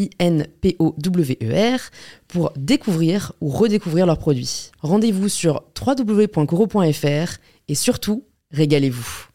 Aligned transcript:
I-N-P-O-W-E-R, 0.00 1.80
pour 2.28 2.52
découvrir 2.56 3.32
ou 3.40 3.48
redécouvrir 3.48 4.06
leurs 4.06 4.18
produits. 4.18 4.70
Rendez-vous 4.80 5.28
sur 5.28 5.62
www.coro.fr 5.80 7.38
et 7.68 7.74
surtout, 7.74 8.24
régalez-vous. 8.52 9.26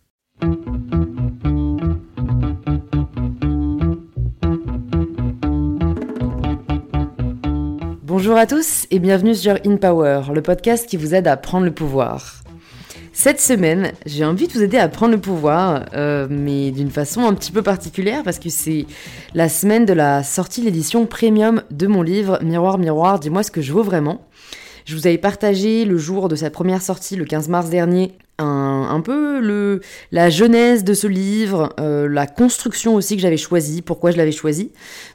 Bonjour 8.03 8.37
à 8.37 8.47
tous 8.47 8.87
et 8.91 8.99
bienvenue 8.99 9.35
sur 9.35 9.57
In 9.65 9.75
Power, 9.75 10.21
le 10.33 10.41
podcast 10.41 10.87
qui 10.87 10.95
vous 10.95 11.13
aide 11.13 11.27
à 11.27 11.37
prendre 11.37 11.65
le 11.65 11.73
pouvoir. 11.73 12.44
Cette 13.17 13.39
semaine, 13.39 13.93
j'ai 14.05 14.25
envie 14.25 14.45
de 14.45 14.51
vous 14.51 14.61
aider 14.61 14.77
à 14.77 14.89
prendre 14.89 15.13
le 15.13 15.21
pouvoir, 15.21 15.85
euh, 15.93 16.27
mais 16.29 16.71
d'une 16.71 16.91
façon 16.91 17.21
un 17.21 17.33
petit 17.33 17.53
peu 17.53 17.61
particulière 17.61 18.23
parce 18.23 18.39
que 18.39 18.49
c'est 18.49 18.87
la 19.33 19.47
semaine 19.47 19.85
de 19.85 19.93
la 19.93 20.21
sortie 20.21 20.59
de 20.59 20.65
l'édition 20.65 21.05
premium 21.05 21.63
de 21.71 21.87
mon 21.87 22.01
livre 22.01 22.39
Miroir, 22.43 22.77
Miroir, 22.77 23.21
dis-moi 23.21 23.41
ce 23.41 23.51
que 23.51 23.61
je 23.61 23.71
vaux 23.71 23.83
vraiment. 23.83 24.27
Je 24.83 24.97
vous 24.97 25.07
avais 25.07 25.17
partagé 25.17 25.85
le 25.85 25.97
jour 25.97 26.27
de 26.27 26.35
sa 26.35 26.49
première 26.49 26.81
sortie, 26.81 27.15
le 27.15 27.23
15 27.23 27.47
mars 27.47 27.69
dernier, 27.69 28.11
un, 28.37 29.01
peu 29.01 29.39
le, 29.39 29.81
la 30.11 30.29
genèse 30.29 30.83
de 30.83 30.93
ce 30.93 31.07
livre, 31.07 31.73
euh, 31.79 32.07
la 32.07 32.27
construction 32.27 32.95
aussi 32.95 33.15
que 33.15 33.21
j'avais 33.21 33.37
choisi, 33.37 33.81
pourquoi 33.81 34.11
je 34.11 34.17
l'avais 34.17 34.31
choisi. 34.31 34.71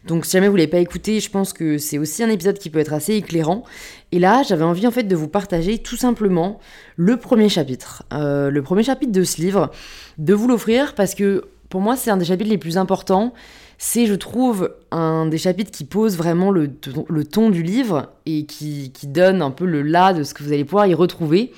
Donc 0.07 0.25
si 0.25 0.33
jamais 0.33 0.49
vous 0.49 0.55
ne 0.55 0.59
l'avez 0.59 0.71
pas 0.71 0.79
écouté, 0.79 1.21
je 1.21 1.31
pense 1.31 1.53
que 1.53 1.79
c'est 1.79 1.99
aussi 1.99 2.23
un 2.23 2.31
épisode 2.31 2.59
qui 2.59 2.71
peut 2.71 2.79
être 2.79 2.93
assez 2.93 3.15
éclairant. 3.15 3.65
Et 4.13 4.19
là, 4.19 4.43
j'avais 4.43 4.65
envie 4.65 4.87
en 4.87 4.91
fait 4.91 5.05
de 5.05 5.15
vous 5.15 5.29
partager 5.29 5.79
tout 5.79 5.97
simplement 5.97 6.59
le 6.97 7.17
premier 7.17 7.49
chapitre. 7.49 8.05
Euh, 8.13 8.51
le 8.51 8.63
premier 8.63 8.83
chapitre 8.83 9.13
de 9.13 9.25
ce 9.25 9.41
livre, 9.41 9.71
de 10.19 10.35
vous 10.35 10.49
l'offrir 10.49 10.95
parce 10.95 11.15
que 11.15 11.45
pour 11.69 11.81
moi 11.81 11.97
c'est 11.97 12.11
un 12.11 12.17
des 12.17 12.25
chapitres 12.25 12.51
les 12.51 12.59
plus 12.59 12.79
importants. 12.79 13.35
C'est, 13.83 14.05
je 14.05 14.15
trouve, 14.15 14.75
un 14.91 15.25
des 15.25 15.39
chapitres 15.39 15.71
qui 15.71 15.85
pose 15.85 16.19
vraiment 16.19 16.51
le, 16.51 16.71
le 17.09 17.25
ton 17.25 17.49
du 17.49 17.63
livre 17.63 18.11
et 18.27 18.45
qui, 18.45 18.93
qui 18.93 19.07
donne 19.07 19.41
un 19.41 19.51
peu 19.51 19.65
le 19.65 19.81
là 19.81 20.13
de 20.13 20.23
ce 20.23 20.35
que 20.35 20.43
vous 20.43 20.53
allez 20.53 20.67
pouvoir 20.67 20.87
y 20.87 20.93
retrouver. 20.93 21.53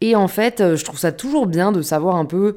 Et 0.00 0.14
en 0.14 0.28
fait, 0.28 0.60
euh, 0.60 0.76
je 0.76 0.84
trouve 0.84 0.98
ça 0.98 1.12
toujours 1.12 1.46
bien 1.46 1.72
de 1.72 1.82
savoir 1.82 2.16
un 2.16 2.24
peu 2.24 2.56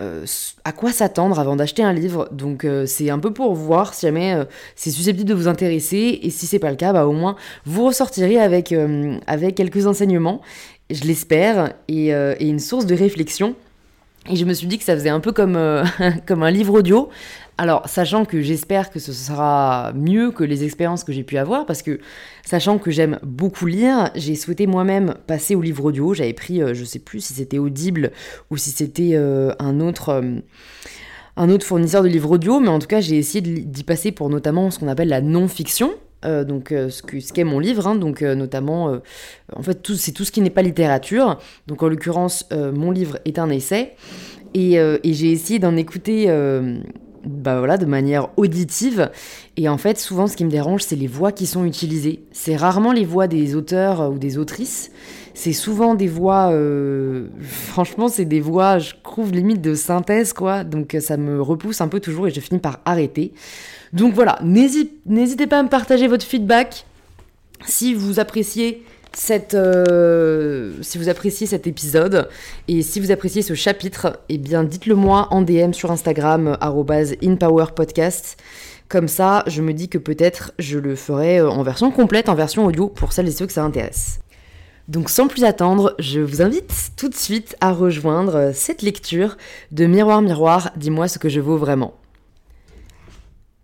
euh, 0.00 0.26
à 0.64 0.72
quoi 0.72 0.92
s'attendre 0.92 1.38
avant 1.38 1.56
d'acheter 1.56 1.82
un 1.82 1.92
livre. 1.92 2.28
Donc 2.30 2.64
euh, 2.64 2.86
c'est 2.86 3.10
un 3.10 3.18
peu 3.18 3.32
pour 3.32 3.54
voir 3.54 3.94
si 3.94 4.06
jamais 4.06 4.36
c'est 4.74 4.90
susceptible 4.90 5.28
de 5.28 5.34
vous 5.34 5.48
intéresser. 5.48 6.20
Et 6.22 6.30
si 6.30 6.46
c'est 6.46 6.58
pas 6.58 6.70
le 6.70 6.76
cas, 6.76 6.92
bah, 6.92 7.06
au 7.06 7.12
moins 7.12 7.36
vous 7.64 7.86
ressortirez 7.86 8.38
avec, 8.38 8.74
avec 9.26 9.54
quelques 9.54 9.86
enseignements, 9.86 10.40
je 10.90 11.02
l'espère, 11.04 11.72
et, 11.88 12.08
et, 12.08 12.48
une 12.48 12.60
source 12.60 12.86
de 12.86 12.94
réflexion. 12.94 13.56
Et 14.28 14.36
je 14.36 14.44
me 14.44 14.54
suis 14.54 14.66
dit 14.66 14.78
que 14.78 14.84
ça 14.84 14.94
faisait 14.94 15.08
un 15.08 15.20
peu 15.20 15.32
comme, 15.32 15.58
comme 16.26 16.42
un 16.42 16.50
livre 16.50 16.74
audio. 16.74 17.08
Alors, 17.58 17.88
sachant 17.88 18.26
que 18.26 18.42
j'espère 18.42 18.90
que 18.90 18.98
ce 18.98 19.12
sera 19.14 19.92
mieux 19.94 20.30
que 20.30 20.44
les 20.44 20.62
expériences 20.62 21.04
que 21.04 21.12
j'ai 21.12 21.22
pu 21.22 21.38
avoir, 21.38 21.64
parce 21.64 21.80
que 21.80 22.00
sachant 22.44 22.78
que 22.78 22.90
j'aime 22.90 23.18
beaucoup 23.22 23.64
lire, 23.64 24.10
j'ai 24.14 24.34
souhaité 24.34 24.66
moi-même 24.66 25.14
passer 25.26 25.54
au 25.54 25.62
livre 25.62 25.86
audio. 25.86 26.12
J'avais 26.12 26.34
pris, 26.34 26.62
euh, 26.62 26.74
je 26.74 26.84
sais 26.84 26.98
plus 26.98 27.20
si 27.20 27.32
c'était 27.32 27.58
Audible 27.58 28.12
ou 28.50 28.58
si 28.58 28.70
c'était 28.70 29.12
euh, 29.14 29.52
un 29.58 29.80
autre. 29.80 30.10
Euh, 30.10 30.40
un 31.38 31.50
autre 31.50 31.66
fournisseur 31.66 32.02
de 32.02 32.08
livres 32.08 32.30
audio, 32.30 32.60
mais 32.60 32.68
en 32.68 32.78
tout 32.78 32.86
cas 32.86 33.02
j'ai 33.02 33.18
essayé 33.18 33.42
d'y 33.42 33.84
passer 33.84 34.10
pour 34.10 34.30
notamment 34.30 34.70
ce 34.70 34.78
qu'on 34.78 34.88
appelle 34.88 35.08
la 35.08 35.20
non-fiction, 35.20 35.92
donc 36.22 36.68
ce 36.70 37.32
qu'est 37.34 37.44
mon 37.44 37.58
livre, 37.58 37.86
hein, 37.86 37.94
donc 37.94 38.22
notamment, 38.22 38.98
en 39.54 39.62
fait 39.62 39.86
c'est 39.96 40.12
tout 40.12 40.24
ce 40.24 40.32
qui 40.32 40.40
n'est 40.40 40.48
pas 40.48 40.62
littérature, 40.62 41.38
donc 41.66 41.82
en 41.82 41.88
l'occurrence 41.88 42.48
mon 42.50 42.90
livre 42.90 43.18
est 43.26 43.38
un 43.38 43.50
essai, 43.50 43.96
et 44.54 44.78
j'ai 45.04 45.30
essayé 45.30 45.58
d'en 45.58 45.76
écouter 45.76 46.30
bah 47.26 47.58
voilà, 47.58 47.76
de 47.76 47.86
manière 47.86 48.28
auditive. 48.36 49.10
Et 49.56 49.68
en 49.68 49.78
fait, 49.78 49.98
souvent, 49.98 50.26
ce 50.26 50.36
qui 50.36 50.44
me 50.44 50.50
dérange, 50.50 50.82
c'est 50.82 50.96
les 50.96 51.06
voix 51.06 51.32
qui 51.32 51.46
sont 51.46 51.64
utilisées. 51.64 52.20
C'est 52.32 52.56
rarement 52.56 52.92
les 52.92 53.04
voix 53.04 53.26
des 53.26 53.54
auteurs 53.54 54.10
ou 54.12 54.18
des 54.18 54.38
autrices. 54.38 54.90
C'est 55.34 55.52
souvent 55.52 55.94
des 55.94 56.08
voix, 56.08 56.50
euh, 56.52 57.26
franchement, 57.40 58.08
c'est 58.08 58.24
des 58.24 58.40
voix, 58.40 58.78
je 58.78 58.94
trouve 59.02 59.32
limite 59.32 59.60
de 59.60 59.74
synthèse, 59.74 60.32
quoi. 60.32 60.64
Donc 60.64 60.96
ça 61.00 61.16
me 61.16 61.42
repousse 61.42 61.80
un 61.80 61.88
peu 61.88 62.00
toujours 62.00 62.28
et 62.28 62.30
je 62.30 62.40
finis 62.40 62.60
par 62.60 62.80
arrêter. 62.84 63.32
Donc 63.92 64.14
voilà, 64.14 64.38
n'hésitez 64.42 65.46
pas 65.46 65.58
à 65.58 65.62
me 65.62 65.68
partager 65.68 66.08
votre 66.08 66.24
feedback 66.24 66.86
si 67.64 67.94
vous 67.94 68.20
appréciez 68.20 68.82
euh, 69.54 70.72
si 70.82 70.98
vous 70.98 71.08
appréciez 71.08 71.46
cet 71.46 71.66
épisode 71.66 72.28
et 72.68 72.82
si 72.82 73.00
vous 73.00 73.10
appréciez 73.10 73.42
ce 73.42 73.54
chapitre, 73.54 74.20
eh 74.28 74.38
bien 74.38 74.64
dites-le 74.64 74.94
moi 74.94 75.28
en 75.30 75.42
DM 75.42 75.72
sur 75.72 75.90
Instagram 75.90 76.56
@inpowerpodcast. 76.60 78.36
Comme 78.88 79.08
ça, 79.08 79.42
je 79.46 79.62
me 79.62 79.72
dis 79.72 79.88
que 79.88 79.98
peut-être 79.98 80.52
je 80.58 80.78
le 80.78 80.94
ferai 80.94 81.40
euh, 81.40 81.50
en 81.50 81.62
version 81.62 81.90
complète, 81.90 82.28
en 82.28 82.34
version 82.34 82.66
audio 82.66 82.88
pour 82.88 83.12
celles 83.12 83.28
et 83.28 83.32
ceux 83.32 83.46
que 83.46 83.52
ça 83.52 83.64
intéresse. 83.64 84.20
Donc 84.88 85.10
sans 85.10 85.26
plus 85.26 85.44
attendre, 85.44 85.96
je 85.98 86.20
vous 86.20 86.42
invite 86.42 86.92
tout 86.96 87.08
de 87.08 87.14
suite 87.14 87.56
à 87.60 87.72
rejoindre 87.72 88.52
cette 88.54 88.82
lecture 88.82 89.36
de 89.72 89.86
Miroir 89.86 90.22
Miroir, 90.22 90.70
dis-moi 90.76 91.08
ce 91.08 91.18
que 91.18 91.28
je 91.28 91.40
vaux 91.40 91.56
vraiment. 91.56 91.94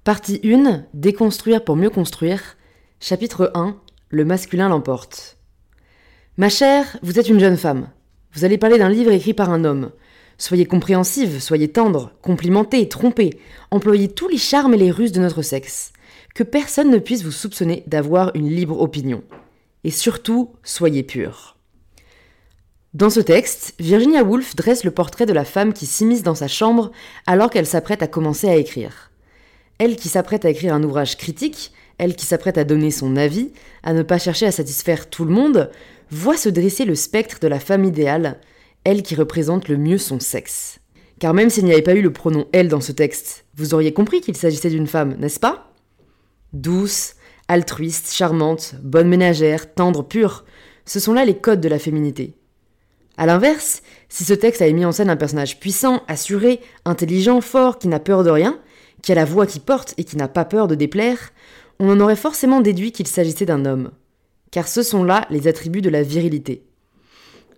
Partie 0.03 0.41
1, 0.45 0.83
Déconstruire 0.95 1.63
pour 1.63 1.77
mieux 1.77 1.91
construire. 1.91 2.57
Chapitre 2.99 3.53
1, 3.55 3.77
Le 4.15 4.27
masculin 4.27 4.69
l'emporte. 4.69 5.39
Ma 6.37 6.50
chère, 6.50 6.99
vous 7.03 7.19
êtes 7.19 7.31
une 7.31 7.41
jeune 7.41 7.56
femme. 7.56 7.89
Vous 8.34 8.45
allez 8.45 8.59
parler 8.59 8.77
d'un 8.77 8.91
livre 8.91 9.11
écrit 9.11 9.33
par 9.33 9.49
un 9.49 9.65
homme. 9.65 9.91
Soyez 10.37 10.67
compréhensive, 10.67 11.41
soyez 11.41 11.69
tendre, 11.69 12.12
complimentez, 12.21 12.87
trompez, 12.91 13.41
employez 13.71 14.09
tous 14.09 14.28
les 14.28 14.37
charmes 14.37 14.75
et 14.75 14.77
les 14.77 14.91
ruses 14.91 15.12
de 15.12 15.21
notre 15.21 15.41
sexe. 15.41 15.95
Que 16.34 16.43
personne 16.43 16.91
ne 16.91 16.99
puisse 16.99 17.23
vous 17.23 17.33
soupçonner 17.33 17.84
d'avoir 17.87 18.33
une 18.34 18.50
libre 18.50 18.83
opinion. 18.83 19.25
Et 19.83 19.91
surtout, 19.91 20.50
soyez 20.62 21.05
pure. 21.05 21.56
Dans 22.93 23.09
ce 23.09 23.21
texte, 23.21 23.73
Virginia 23.79 24.25
Woolf 24.25 24.55
dresse 24.56 24.84
le 24.84 24.91
portrait 24.91 25.25
de 25.25 25.33
la 25.33 25.47
femme 25.47 25.73
qui 25.73 25.87
s'immisce 25.87 26.23
dans 26.23 26.34
sa 26.34 26.49
chambre 26.49 26.93
alors 27.27 27.49
qu'elle 27.49 27.67
s'apprête 27.67 28.03
à 28.03 28.09
commencer 28.09 28.47
à 28.47 28.56
écrire. 28.56 29.11
Elle 29.79 29.97
qui 29.97 30.11
s'apprête 30.11 30.44
à 30.44 30.50
écrire 30.50 30.75
un 30.75 30.83
ouvrage 30.83 31.17
critique, 31.17 31.73
elle 32.03 32.17
qui 32.17 32.27
s'apprête 32.27 32.59
à 32.59 32.65
donner 32.65 32.91
son 32.91 33.15
avis, 33.15 33.53
à 33.85 33.93
ne 33.93 34.03
pas 34.03 34.19
chercher 34.19 34.47
à 34.47 34.51
satisfaire 34.51 35.09
tout 35.09 35.25
le 35.25 35.31
monde, 35.31 35.71
voit 36.11 36.37
se 36.37 36.49
dresser 36.49 36.85
le 36.85 36.97
spectre 36.97 37.39
de 37.41 37.47
la 37.47 37.61
femme 37.61 37.85
idéale, 37.85 38.41
elle 38.82 39.05
qui 39.05 39.15
représente 39.15 39.69
le 39.69 39.76
mieux 39.76 39.99
son 39.99 40.19
sexe. 40.19 40.81
Car 41.21 41.32
même 41.32 41.49
s'il 41.49 41.65
n'y 41.65 41.73
avait 41.73 41.81
pas 41.81 41.94
eu 41.94 42.03
le 42.03 42.12
pronom 42.12 42.49
elle 42.50 42.67
dans 42.67 42.81
ce 42.81 42.91
texte, 42.91 43.44
vous 43.55 43.73
auriez 43.73 43.93
compris 43.93 44.21
qu'il 44.21 44.37
s'agissait 44.37 44.69
d'une 44.69 44.88
femme, 44.88 45.15
n'est-ce 45.21 45.38
pas? 45.38 45.73
Douce, 46.53 47.15
altruiste, 47.47 48.12
charmante, 48.12 48.75
bonne 48.82 49.09
ménagère, 49.09 49.73
tendre, 49.73 50.03
pure, 50.03 50.44
ce 50.85 50.99
sont 50.99 51.12
là 51.12 51.25
les 51.25 51.37
codes 51.37 51.61
de 51.61 51.69
la 51.69 51.79
féminité. 51.79 52.35
A 53.17 53.26
l'inverse, 53.26 53.85
si 54.09 54.25
ce 54.25 54.35
texte 54.35 54.61
avait 54.61 54.73
mis 54.73 54.85
en 54.85 54.91
scène 54.91 55.09
un 55.11 55.17
personnage 55.17 55.61
puissant, 55.61 56.03
assuré, 56.09 56.59
intelligent, 56.85 57.41
fort, 57.41 57.79
qui 57.79 57.87
n'a 57.87 58.00
peur 58.00 58.25
de 58.25 58.31
rien, 58.31 58.59
qui 59.03 59.12
a 59.12 59.15
la 59.15 59.25
voix 59.25 59.47
qui 59.47 59.61
porte 59.61 59.94
et 59.99 60.05
qui 60.05 60.17
n'a 60.17 60.26
pas 60.26 60.44
peur 60.44 60.67
de 60.67 60.75
déplaire, 60.75 61.31
on 61.79 61.91
en 61.91 62.01
aurait 62.01 62.17
forcément 62.17 62.61
déduit 62.61 62.93
qu'il 62.93 63.07
s'agissait 63.07 63.47
d'un 63.47 63.65
homme 63.65 63.91
car 64.53 64.69
ce 64.69 64.85
sont 64.85 65.03
là 65.03 65.27
les 65.31 65.49
attributs 65.49 65.81
de 65.81 65.91
la 65.91 66.05
virilité. 66.05 66.63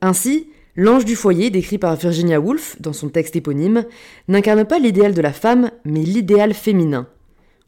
Ainsi, 0.00 0.48
l'ange 0.76 1.04
du 1.04 1.16
foyer, 1.16 1.50
décrit 1.50 1.76
par 1.76 1.96
Virginia 1.96 2.40
Woolf 2.40 2.80
dans 2.80 2.94
son 2.94 3.10
texte 3.10 3.36
éponyme, 3.36 3.84
n'incarne 4.28 4.64
pas 4.64 4.78
l'idéal 4.78 5.12
de 5.12 5.20
la 5.20 5.32
femme, 5.32 5.70
mais 5.84 6.00
l'idéal 6.00 6.54
féminin. 6.54 7.08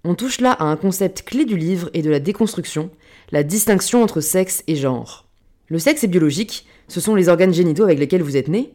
On 0.05 0.15
touche 0.15 0.41
là 0.41 0.53
à 0.53 0.65
un 0.65 0.77
concept 0.77 1.23
clé 1.23 1.45
du 1.45 1.57
livre 1.57 1.91
et 1.93 2.03
de 2.03 2.11
la 2.11 2.21
déconstruction, 2.21 2.91
la 3.33 3.43
distinction 3.43 4.03
entre 4.03 4.21
sexe 4.21 4.63
et 4.69 4.77
genre. 4.77 5.27
Le 5.69 5.81
sexe 5.81 6.05
est 6.05 6.09
biologique, 6.09 6.67
ce 6.87 7.01
sont 7.01 7.17
les 7.17 7.29
organes 7.29 7.53
génitaux 7.53 7.83
avec 7.83 7.99
lesquels 7.99 8.23
vous 8.23 8.37
êtes 8.37 8.49
né. 8.49 8.73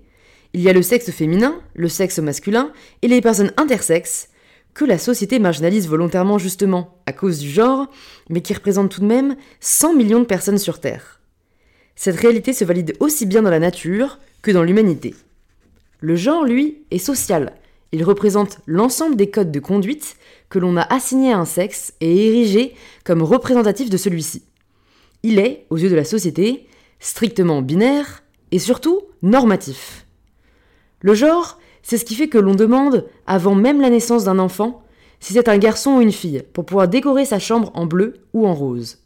Il 0.54 0.60
y 0.60 0.70
a 0.70 0.74
le 0.74 0.82
sexe 0.82 1.12
féminin, 1.12 1.62
le 1.74 1.88
sexe 1.88 2.20
masculin 2.20 2.74
et 3.02 3.08
les 3.08 3.22
personnes 3.22 3.54
intersexes, 3.56 4.28
que 4.74 4.86
la 4.86 4.98
société 4.98 5.40
marginalise 5.40 5.88
volontairement 5.88 6.38
justement 6.38 6.98
à 7.06 7.14
cause 7.14 7.40
du 7.40 7.50
genre, 7.50 7.88
mais 8.30 8.42
qui 8.42 8.54
représentent 8.54 8.92
tout 8.92 9.02
de 9.02 9.06
même 9.06 9.36
100 9.60 9.96
millions 9.96 10.20
de 10.20 10.26
personnes 10.26 10.58
sur 10.58 10.80
Terre. 10.80 11.20
Cette 11.96 12.16
réalité 12.16 12.54
se 12.54 12.64
valide 12.64 12.96
aussi 13.00 13.26
bien 13.26 13.42
dans 13.42 13.50
la 13.50 13.60
nature 13.60 14.20
que 14.42 14.52
dans 14.52 14.64
l'humanité. 14.64 15.14
Le 16.00 16.16
genre, 16.16 16.46
lui, 16.46 16.84
est 16.90 16.98
social. 16.98 17.54
Il 17.92 18.04
représente 18.04 18.60
l'ensemble 18.66 19.16
des 19.16 19.30
codes 19.30 19.52
de 19.52 19.60
conduite 19.60 20.16
que 20.50 20.60
l'on 20.60 20.78
a 20.78 20.94
assignés 20.94 21.34
à 21.34 21.38
un 21.38 21.46
sexe 21.46 21.94
et 22.02 22.28
érigés 22.28 22.74
comme 23.04 23.22
représentatifs 23.22 23.90
de 23.90 23.98
celui-ci. 23.98 24.44
Il 25.24 25.38
est, 25.38 25.66
aux 25.70 25.78
yeux 25.78 25.90
de 25.90 25.96
la 25.96 26.06
société, 26.06 26.68
strictement 27.00 27.62
binaire 27.62 28.24
et 28.52 28.60
surtout 28.60 29.02
normatif. 29.22 30.08
Le 31.02 31.14
genre, 31.14 31.60
c'est 31.84 31.98
ce 31.98 32.06
qui 32.06 32.16
fait 32.16 32.28
que 32.28 32.38
l'on 32.38 32.56
demande, 32.56 33.06
avant 33.28 33.56
même 33.56 33.82
la 33.82 33.90
naissance 33.90 34.24
d'un 34.24 34.40
enfant, 34.40 34.84
si 35.20 35.34
c'est 35.34 35.50
un 35.50 35.58
garçon 35.58 35.92
ou 35.92 36.02
une 36.02 36.12
fille, 36.12 36.44
pour 36.54 36.66
pouvoir 36.66 36.88
décorer 36.88 37.26
sa 37.26 37.40
chambre 37.40 37.72
en 37.76 37.86
bleu 37.86 38.16
ou 38.34 38.48
en 38.48 38.54
rose. 38.54 39.00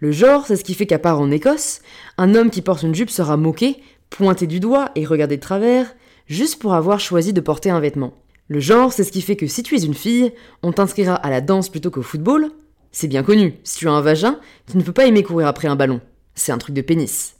Le 0.00 0.12
genre, 0.12 0.46
c'est 0.46 0.56
ce 0.56 0.64
qui 0.64 0.74
fait 0.74 0.86
qu'à 0.86 0.98
part 0.98 1.20
en 1.20 1.30
Écosse, 1.30 1.80
un 2.18 2.34
homme 2.34 2.50
qui 2.50 2.62
porte 2.62 2.82
une 2.82 2.94
jupe 2.94 3.10
sera 3.10 3.36
moqué, 3.36 3.82
pointé 4.10 4.46
du 4.46 4.60
doigt 4.60 4.90
et 4.94 5.04
regardé 5.04 5.36
de 5.36 5.42
travers, 5.42 5.94
juste 6.26 6.60
pour 6.60 6.74
avoir 6.74 7.00
choisi 7.00 7.32
de 7.32 7.40
porter 7.40 7.70
un 7.70 7.80
vêtement. 7.80 8.14
Le 8.48 8.60
genre, 8.60 8.92
c'est 8.92 9.04
ce 9.04 9.12
qui 9.12 9.22
fait 9.22 9.36
que 9.36 9.46
si 9.46 9.62
tu 9.62 9.74
es 9.76 9.84
une 9.84 9.94
fille, 9.94 10.32
on 10.62 10.72
t'inscrira 10.72 11.14
à 11.14 11.30
la 11.30 11.40
danse 11.40 11.68
plutôt 11.68 11.90
qu'au 11.90 12.02
football. 12.02 12.50
C'est 12.92 13.08
bien 13.08 13.22
connu, 13.22 13.54
si 13.64 13.78
tu 13.78 13.88
as 13.88 13.92
un 13.92 14.00
vagin, 14.00 14.38
tu 14.70 14.76
ne 14.78 14.82
peux 14.82 14.92
pas 14.92 15.06
aimer 15.06 15.22
courir 15.22 15.48
après 15.48 15.68
un 15.68 15.76
ballon. 15.76 16.00
C'est 16.34 16.52
un 16.52 16.58
truc 16.58 16.74
de 16.74 16.80
pénis. 16.80 17.37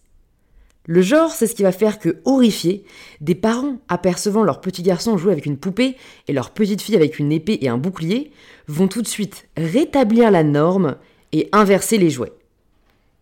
Le 0.90 1.02
genre, 1.02 1.32
c'est 1.32 1.46
ce 1.46 1.54
qui 1.54 1.64
va 1.64 1.70
faire 1.70 1.98
que, 1.98 2.16
horrifiés, 2.24 2.82
des 3.20 3.34
parents 3.34 3.76
apercevant 3.88 4.42
leur 4.42 4.62
petit 4.62 4.82
garçon 4.82 5.18
jouer 5.18 5.32
avec 5.32 5.44
une 5.44 5.58
poupée 5.58 5.96
et 6.28 6.32
leur 6.32 6.48
petite 6.48 6.80
fille 6.80 6.96
avec 6.96 7.18
une 7.18 7.30
épée 7.30 7.58
et 7.60 7.68
un 7.68 7.76
bouclier, 7.76 8.32
vont 8.68 8.88
tout 8.88 9.02
de 9.02 9.06
suite 9.06 9.48
rétablir 9.58 10.30
la 10.30 10.42
norme 10.42 10.96
et 11.32 11.50
inverser 11.52 11.98
les 11.98 12.08
jouets. 12.08 12.32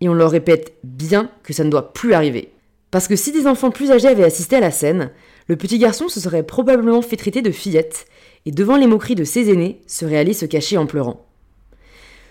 Et 0.01 0.09
on 0.09 0.15
leur 0.15 0.31
répète 0.31 0.75
bien 0.85 1.29
que 1.43 1.53
ça 1.53 1.65
ne 1.65 1.71
doit 1.71 1.93
plus 1.93 2.15
arriver. 2.15 2.53
Parce 2.93 3.09
que 3.09 3.17
si 3.17 3.33
des 3.33 3.49
enfants 3.49 3.73
plus 3.73 3.91
âgés 3.91 4.07
avaient 4.07 4.23
assisté 4.23 4.55
à 4.55 4.61
la 4.61 4.71
scène, 4.71 5.11
le 5.49 5.57
petit 5.57 5.81
garçon 5.81 6.09
se 6.09 6.21
serait 6.21 6.45
probablement 6.45 7.03
fait 7.03 7.17
traiter 7.17 7.43
de 7.43 7.51
fillette, 7.51 8.07
et 8.45 8.53
devant 8.53 8.77
les 8.77 8.87
moqueries 8.87 9.17
de 9.17 9.25
ses 9.25 9.51
aînés, 9.51 9.81
serait 9.89 10.19
allé 10.19 10.35
se 10.35 10.47
cacher 10.47 10.79
en 10.79 10.87
pleurant. 10.87 11.27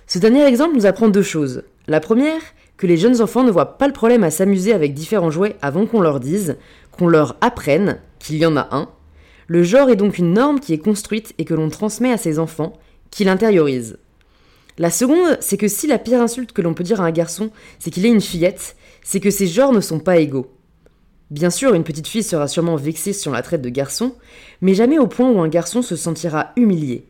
Ce 0.07 0.17
dernier 0.17 0.45
exemple 0.45 0.77
nous 0.77 0.85
apprend 0.85 1.09
deux 1.09 1.23
choses. 1.23 1.63
La 1.87 1.99
première, 1.99 2.41
que 2.77 2.87
les 2.87 2.97
jeunes 2.97 3.21
enfants 3.21 3.43
ne 3.43 3.51
voient 3.51 3.77
pas 3.77 3.87
le 3.87 3.93
problème 3.93 4.23
à 4.23 4.31
s'amuser 4.31 4.73
avec 4.73 4.93
différents 4.93 5.31
jouets 5.31 5.55
avant 5.61 5.85
qu'on 5.85 6.01
leur 6.01 6.19
dise, 6.19 6.57
qu'on 6.91 7.07
leur 7.07 7.37
apprenne 7.41 7.99
qu'il 8.19 8.37
y 8.37 8.45
en 8.45 8.57
a 8.57 8.67
un. 8.71 8.89
Le 9.47 9.63
genre 9.63 9.89
est 9.89 9.95
donc 9.95 10.17
une 10.17 10.33
norme 10.33 10.59
qui 10.59 10.73
est 10.73 10.79
construite 10.79 11.33
et 11.37 11.45
que 11.45 11.53
l'on 11.53 11.69
transmet 11.69 12.11
à 12.11 12.17
ses 12.17 12.39
enfants, 12.39 12.73
qui 13.11 13.23
l'intériorisent. 13.23 13.97
La 14.77 14.89
seconde, 14.89 15.37
c'est 15.39 15.57
que 15.57 15.67
si 15.67 15.87
la 15.87 15.99
pire 15.99 16.21
insulte 16.21 16.51
que 16.51 16.61
l'on 16.61 16.73
peut 16.73 16.83
dire 16.83 16.99
à 16.99 17.05
un 17.05 17.11
garçon, 17.11 17.51
c'est 17.79 17.91
qu'il 17.91 18.05
est 18.05 18.09
une 18.09 18.21
fillette, 18.21 18.75
c'est 19.03 19.19
que 19.19 19.29
ces 19.29 19.47
genres 19.47 19.71
ne 19.71 19.79
sont 19.79 19.99
pas 19.99 20.17
égaux. 20.17 20.51
Bien 21.31 21.49
sûr, 21.49 21.73
une 21.73 21.83
petite 21.83 22.07
fille 22.07 22.23
sera 22.23 22.47
sûrement 22.47 22.75
vexée 22.75 23.13
si 23.13 23.27
on 23.29 23.31
la 23.31 23.41
traite 23.41 23.61
de 23.61 23.69
garçon, 23.69 24.15
mais 24.61 24.73
jamais 24.73 24.99
au 24.99 25.07
point 25.07 25.29
où 25.29 25.39
un 25.39 25.47
garçon 25.47 25.81
se 25.81 25.95
sentira 25.95 26.51
humilié. 26.57 27.07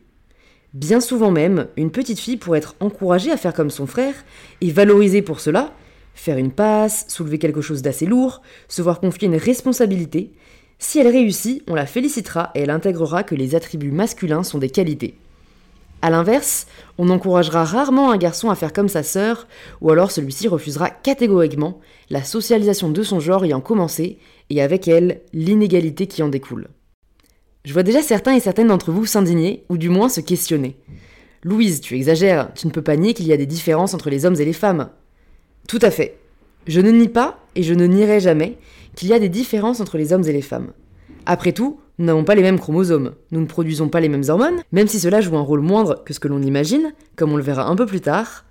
Bien 0.76 1.00
souvent 1.00 1.30
même, 1.30 1.68
une 1.78 1.90
petite 1.90 2.18
fille 2.20 2.36
pourrait 2.36 2.58
être 2.58 2.76
encouragée 2.80 3.32
à 3.32 3.38
faire 3.38 3.54
comme 3.54 3.70
son 3.70 3.86
frère 3.86 4.12
et 4.60 4.70
valorisée 4.70 5.22
pour 5.22 5.40
cela, 5.40 5.72
faire 6.12 6.36
une 6.36 6.52
passe, 6.52 7.06
soulever 7.08 7.38
quelque 7.38 7.62
chose 7.62 7.80
d'assez 7.80 8.04
lourd, 8.04 8.42
se 8.68 8.82
voir 8.82 9.00
confier 9.00 9.26
une 9.26 9.36
responsabilité. 9.36 10.32
Si 10.78 10.98
elle 10.98 11.08
réussit, 11.08 11.62
on 11.66 11.74
la 11.74 11.86
félicitera 11.86 12.50
et 12.54 12.60
elle 12.60 12.68
intégrera 12.68 13.22
que 13.22 13.34
les 13.34 13.54
attributs 13.54 13.90
masculins 13.90 14.42
sont 14.42 14.58
des 14.58 14.68
qualités. 14.68 15.14
A 16.02 16.10
l'inverse, 16.10 16.66
on 16.98 17.08
encouragera 17.08 17.64
rarement 17.64 18.10
un 18.10 18.18
garçon 18.18 18.50
à 18.50 18.54
faire 18.54 18.74
comme 18.74 18.90
sa 18.90 19.02
sœur, 19.02 19.48
ou 19.80 19.90
alors 19.90 20.10
celui-ci 20.10 20.46
refusera 20.46 20.90
catégoriquement 20.90 21.80
la 22.10 22.22
socialisation 22.22 22.90
de 22.90 23.02
son 23.02 23.18
genre 23.18 23.46
ayant 23.46 23.62
commencé, 23.62 24.18
et 24.50 24.60
avec 24.60 24.88
elle 24.88 25.22
l'inégalité 25.32 26.06
qui 26.06 26.22
en 26.22 26.28
découle. 26.28 26.68
Je 27.66 27.72
vois 27.72 27.82
déjà 27.82 28.00
certains 28.00 28.36
et 28.36 28.38
certaines 28.38 28.68
d'entre 28.68 28.92
vous 28.92 29.06
s'indigner, 29.06 29.64
ou 29.68 29.76
du 29.76 29.88
moins 29.88 30.08
se 30.08 30.20
questionner. 30.20 30.76
Louise, 31.42 31.80
tu 31.80 31.96
exagères, 31.96 32.54
tu 32.54 32.68
ne 32.68 32.72
peux 32.72 32.80
pas 32.80 32.96
nier 32.96 33.12
qu'il 33.12 33.26
y 33.26 33.32
a 33.32 33.36
des 33.36 33.44
différences 33.44 33.92
entre 33.92 34.08
les 34.08 34.24
hommes 34.24 34.36
et 34.40 34.44
les 34.44 34.52
femmes. 34.52 34.90
Tout 35.66 35.80
à 35.82 35.90
fait. 35.90 36.16
Je 36.68 36.80
ne 36.80 36.92
nie 36.92 37.08
pas, 37.08 37.40
et 37.56 37.64
je 37.64 37.74
ne 37.74 37.86
nierai 37.86 38.20
jamais, 38.20 38.56
qu'il 38.94 39.08
y 39.08 39.12
a 39.12 39.18
des 39.18 39.28
différences 39.28 39.80
entre 39.80 39.98
les 39.98 40.12
hommes 40.12 40.22
et 40.28 40.32
les 40.32 40.42
femmes. 40.42 40.70
Après 41.26 41.50
tout, 41.50 41.80
nous 41.98 42.06
n'avons 42.06 42.22
pas 42.22 42.36
les 42.36 42.42
mêmes 42.42 42.60
chromosomes, 42.60 43.16
nous 43.32 43.40
ne 43.40 43.46
produisons 43.46 43.88
pas 43.88 43.98
les 43.98 44.08
mêmes 44.08 44.28
hormones, 44.28 44.62
même 44.70 44.86
si 44.86 45.00
cela 45.00 45.20
joue 45.20 45.36
un 45.36 45.40
rôle 45.40 45.60
moindre 45.60 46.04
que 46.04 46.14
ce 46.14 46.20
que 46.20 46.28
l'on 46.28 46.42
imagine, 46.42 46.94
comme 47.16 47.32
on 47.32 47.36
le 47.36 47.42
verra 47.42 47.66
un 47.66 47.74
peu 47.74 47.86
plus 47.86 48.00
tard, 48.00 48.44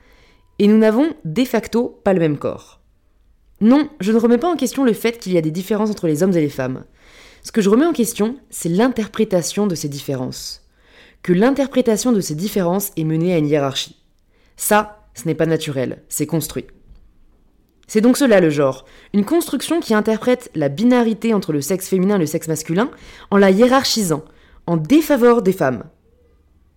et 0.59 0.67
nous 0.67 0.77
n'avons 0.77 1.07
de 1.23 1.45
facto 1.45 2.01
pas 2.03 2.11
le 2.11 2.19
même 2.19 2.37
corps. 2.37 2.81
Non, 3.61 3.87
je 4.01 4.11
ne 4.11 4.17
remets 4.17 4.37
pas 4.37 4.51
en 4.51 4.57
question 4.57 4.83
le 4.83 4.91
fait 4.91 5.19
qu'il 5.19 5.31
y 5.31 5.37
a 5.37 5.41
des 5.41 5.51
différences 5.51 5.89
entre 5.89 6.07
les 6.07 6.21
hommes 6.21 6.35
et 6.35 6.41
les 6.41 6.49
femmes. 6.49 6.83
Ce 7.45 7.51
que 7.51 7.61
je 7.61 7.69
remets 7.69 7.85
en 7.85 7.93
question, 7.93 8.37
c'est 8.49 8.69
l'interprétation 8.69 9.67
de 9.67 9.75
ces 9.75 9.87
différences. 9.87 10.63
Que 11.21 11.31
l'interprétation 11.31 12.11
de 12.11 12.19
ces 12.19 12.33
différences 12.33 12.91
est 12.97 13.03
menée 13.03 13.35
à 13.35 13.37
une 13.37 13.47
hiérarchie. 13.47 14.01
Ça, 14.57 15.05
ce 15.13 15.27
n'est 15.27 15.35
pas 15.35 15.45
naturel, 15.45 16.01
c'est 16.09 16.25
construit. 16.25 16.65
C'est 17.85 18.01
donc 18.01 18.17
cela 18.17 18.39
le 18.39 18.49
genre, 18.49 18.85
une 19.13 19.25
construction 19.25 19.79
qui 19.79 19.93
interprète 19.93 20.49
la 20.55 20.69
binarité 20.69 21.35
entre 21.35 21.53
le 21.53 21.61
sexe 21.61 21.87
féminin 21.87 22.15
et 22.15 22.19
le 22.19 22.25
sexe 22.25 22.47
masculin 22.47 22.89
en 23.29 23.37
la 23.37 23.51
hiérarchisant, 23.51 24.25
en 24.65 24.75
défaveur 24.75 25.43
des 25.43 25.53
femmes. 25.53 25.83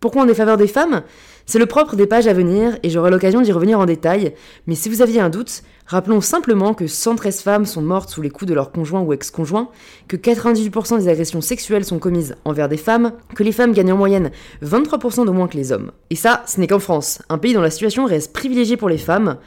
Pourquoi 0.00 0.22
en 0.22 0.26
défaveur 0.26 0.56
des 0.56 0.68
femmes? 0.68 1.02
C'est 1.44 1.58
le 1.58 1.66
propre 1.66 1.96
des 1.96 2.06
pages 2.06 2.28
à 2.28 2.32
venir 2.32 2.78
et 2.84 2.90
j'aurai 2.90 3.10
l'occasion 3.10 3.40
d'y 3.40 3.50
revenir 3.50 3.80
en 3.80 3.84
détail, 3.84 4.32
mais 4.68 4.76
si 4.76 4.88
vous 4.88 5.02
aviez 5.02 5.18
un 5.18 5.28
doute, 5.28 5.62
rappelons 5.86 6.20
simplement 6.20 6.72
que 6.72 6.86
113 6.86 7.40
femmes 7.42 7.66
sont 7.66 7.82
mortes 7.82 8.10
sous 8.10 8.22
les 8.22 8.30
coups 8.30 8.48
de 8.48 8.54
leur 8.54 8.70
conjoint 8.70 9.00
ou 9.00 9.12
ex-conjoint, 9.12 9.70
que 10.06 10.16
98% 10.16 10.98
des 10.98 11.08
agressions 11.08 11.40
sexuelles 11.40 11.84
sont 11.84 11.98
commises 11.98 12.36
envers 12.44 12.68
des 12.68 12.76
femmes, 12.76 13.12
que 13.34 13.42
les 13.42 13.50
femmes 13.50 13.72
gagnent 13.72 13.94
en 13.94 13.96
moyenne 13.96 14.30
23% 14.62 15.26
de 15.26 15.32
moins 15.32 15.48
que 15.48 15.56
les 15.56 15.72
hommes. 15.72 15.90
Et 16.10 16.16
ça, 16.16 16.44
ce 16.46 16.60
n'est 16.60 16.68
qu'en 16.68 16.78
France, 16.78 17.20
un 17.28 17.38
pays 17.38 17.54
dont 17.54 17.60
la 17.60 17.70
situation 17.70 18.04
reste 18.04 18.32
privilégiée 18.32 18.76
pour 18.76 18.88
les 18.88 18.98
femmes, 18.98 19.38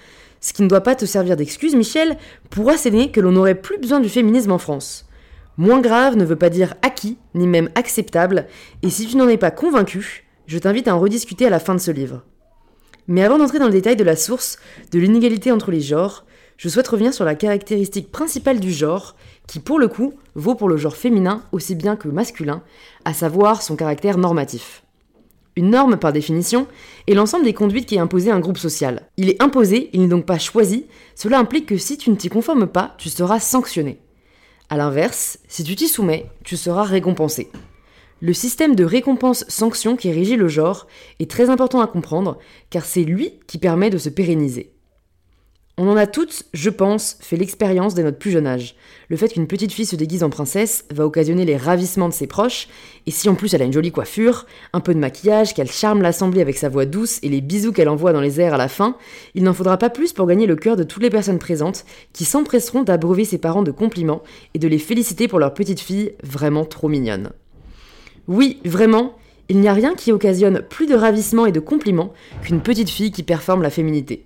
ce 0.41 0.51
qui 0.51 0.63
ne 0.63 0.67
doit 0.67 0.81
pas 0.81 0.95
te 0.95 1.05
servir 1.05 1.37
d'excuse, 1.37 1.75
Michel, 1.75 2.17
pour 2.49 2.69
asséner 2.69 3.11
que 3.11 3.21
l'on 3.21 3.31
n'aurait 3.31 3.55
plus 3.55 3.77
besoin 3.77 4.01
du 4.01 4.09
féminisme 4.09 4.51
en 4.51 4.57
France. 4.57 5.07
Moins 5.55 5.79
grave 5.79 6.17
ne 6.17 6.25
veut 6.25 6.35
pas 6.35 6.49
dire 6.49 6.73
acquis, 6.81 7.17
ni 7.35 7.47
même 7.47 7.69
acceptable, 7.75 8.47
et 8.81 8.89
si 8.89 9.07
tu 9.07 9.15
n'en 9.15 9.29
es 9.29 9.37
pas 9.37 9.51
convaincu, 9.51 10.25
je 10.51 10.57
t'invite 10.57 10.89
à 10.89 10.95
en 10.97 10.99
rediscuter 10.99 11.45
à 11.45 11.49
la 11.49 11.61
fin 11.61 11.75
de 11.75 11.79
ce 11.79 11.91
livre. 11.91 12.23
Mais 13.07 13.23
avant 13.23 13.37
d'entrer 13.37 13.57
dans 13.57 13.67
le 13.67 13.71
détail 13.71 13.95
de 13.95 14.03
la 14.03 14.17
source 14.17 14.57
de 14.91 14.99
l'inégalité 14.99 15.49
entre 15.49 15.71
les 15.71 15.79
genres, 15.79 16.25
je 16.57 16.67
souhaite 16.67 16.89
revenir 16.89 17.13
sur 17.13 17.23
la 17.23 17.35
caractéristique 17.35 18.11
principale 18.11 18.59
du 18.59 18.69
genre, 18.69 19.15
qui 19.47 19.61
pour 19.61 19.79
le 19.79 19.87
coup 19.87 20.13
vaut 20.35 20.55
pour 20.55 20.67
le 20.67 20.75
genre 20.75 20.97
féminin 20.97 21.41
aussi 21.53 21.73
bien 21.73 21.95
que 21.95 22.09
masculin, 22.09 22.63
à 23.05 23.13
savoir 23.13 23.61
son 23.61 23.77
caractère 23.77 24.17
normatif. 24.17 24.83
Une 25.55 25.69
norme, 25.69 25.95
par 25.95 26.11
définition, 26.11 26.67
est 27.07 27.13
l'ensemble 27.13 27.45
des 27.45 27.53
conduites 27.53 27.85
qui 27.85 27.95
est 27.95 27.99
imposé 27.99 28.29
à 28.29 28.35
un 28.35 28.41
groupe 28.41 28.57
social. 28.57 29.07
Il 29.15 29.29
est 29.29 29.41
imposé, 29.41 29.89
il 29.93 30.01
n'est 30.01 30.09
donc 30.09 30.25
pas 30.25 30.37
choisi, 30.37 30.85
cela 31.15 31.39
implique 31.39 31.67
que 31.67 31.77
si 31.77 31.97
tu 31.97 32.09
ne 32.09 32.15
t'y 32.15 32.27
conformes 32.27 32.67
pas, 32.67 32.93
tu 32.97 33.07
seras 33.07 33.39
sanctionné. 33.39 34.01
A 34.69 34.75
l'inverse, 34.75 35.39
si 35.47 35.63
tu 35.63 35.77
t'y 35.77 35.87
soumets, 35.87 36.29
tu 36.43 36.57
seras 36.57 36.83
récompensé. 36.83 37.49
Le 38.23 38.33
système 38.33 38.75
de 38.75 38.83
récompense-sanction 38.83 39.95
qui 39.95 40.11
régit 40.11 40.35
le 40.35 40.47
genre 40.47 40.85
est 41.19 41.29
très 41.29 41.49
important 41.49 41.81
à 41.81 41.87
comprendre 41.87 42.37
car 42.69 42.85
c'est 42.85 43.03
lui 43.03 43.39
qui 43.47 43.57
permet 43.57 43.89
de 43.89 43.97
se 43.97 44.09
pérenniser. 44.09 44.73
On 45.79 45.87
en 45.87 45.97
a 45.97 46.05
toutes, 46.05 46.43
je 46.53 46.69
pense, 46.69 47.17
fait 47.21 47.35
l'expérience 47.35 47.95
dès 47.95 48.03
notre 48.03 48.19
plus 48.19 48.29
jeune 48.29 48.45
âge. 48.45 48.75
Le 49.09 49.17
fait 49.17 49.29
qu'une 49.29 49.47
petite 49.47 49.71
fille 49.71 49.87
se 49.87 49.95
déguise 49.95 50.21
en 50.21 50.29
princesse 50.29 50.85
va 50.91 51.07
occasionner 51.07 51.45
les 51.45 51.57
ravissements 51.57 52.09
de 52.09 52.13
ses 52.13 52.27
proches, 52.27 52.67
et 53.07 53.11
si 53.11 53.27
en 53.27 53.33
plus 53.33 53.55
elle 53.55 53.63
a 53.63 53.65
une 53.65 53.73
jolie 53.73 53.91
coiffure, 53.91 54.45
un 54.73 54.81
peu 54.81 54.93
de 54.93 54.99
maquillage, 54.99 55.55
qu'elle 55.55 55.71
charme 55.71 56.03
l'assemblée 56.03 56.41
avec 56.41 56.57
sa 56.57 56.69
voix 56.69 56.85
douce 56.85 57.17
et 57.23 57.29
les 57.29 57.41
bisous 57.41 57.71
qu'elle 57.71 57.89
envoie 57.89 58.13
dans 58.13 58.21
les 58.21 58.39
airs 58.39 58.53
à 58.53 58.57
la 58.57 58.67
fin, 58.67 58.97
il 59.33 59.43
n'en 59.43 59.55
faudra 59.55 59.77
pas 59.77 59.89
plus 59.89 60.13
pour 60.13 60.27
gagner 60.27 60.45
le 60.45 60.55
cœur 60.55 60.75
de 60.75 60.83
toutes 60.83 61.01
les 61.01 61.09
personnes 61.09 61.39
présentes 61.39 61.85
qui 62.13 62.25
s'empresseront 62.25 62.83
d'abreuver 62.83 63.25
ses 63.25 63.39
parents 63.39 63.63
de 63.63 63.71
compliments 63.71 64.21
et 64.53 64.59
de 64.59 64.67
les 64.67 64.77
féliciter 64.77 65.27
pour 65.27 65.39
leur 65.39 65.55
petite 65.55 65.79
fille 65.79 66.13
vraiment 66.21 66.65
trop 66.65 66.89
mignonne. 66.89 67.31
Oui, 68.31 68.61
vraiment, 68.63 69.17
il 69.49 69.59
n'y 69.59 69.67
a 69.67 69.73
rien 69.73 69.93
qui 69.93 70.13
occasionne 70.13 70.61
plus 70.61 70.87
de 70.87 70.95
ravissement 70.95 71.47
et 71.47 71.51
de 71.51 71.59
compliments 71.59 72.13
qu'une 72.41 72.61
petite 72.61 72.89
fille 72.89 73.11
qui 73.11 73.23
performe 73.23 73.61
la 73.61 73.69
féminité. 73.69 74.25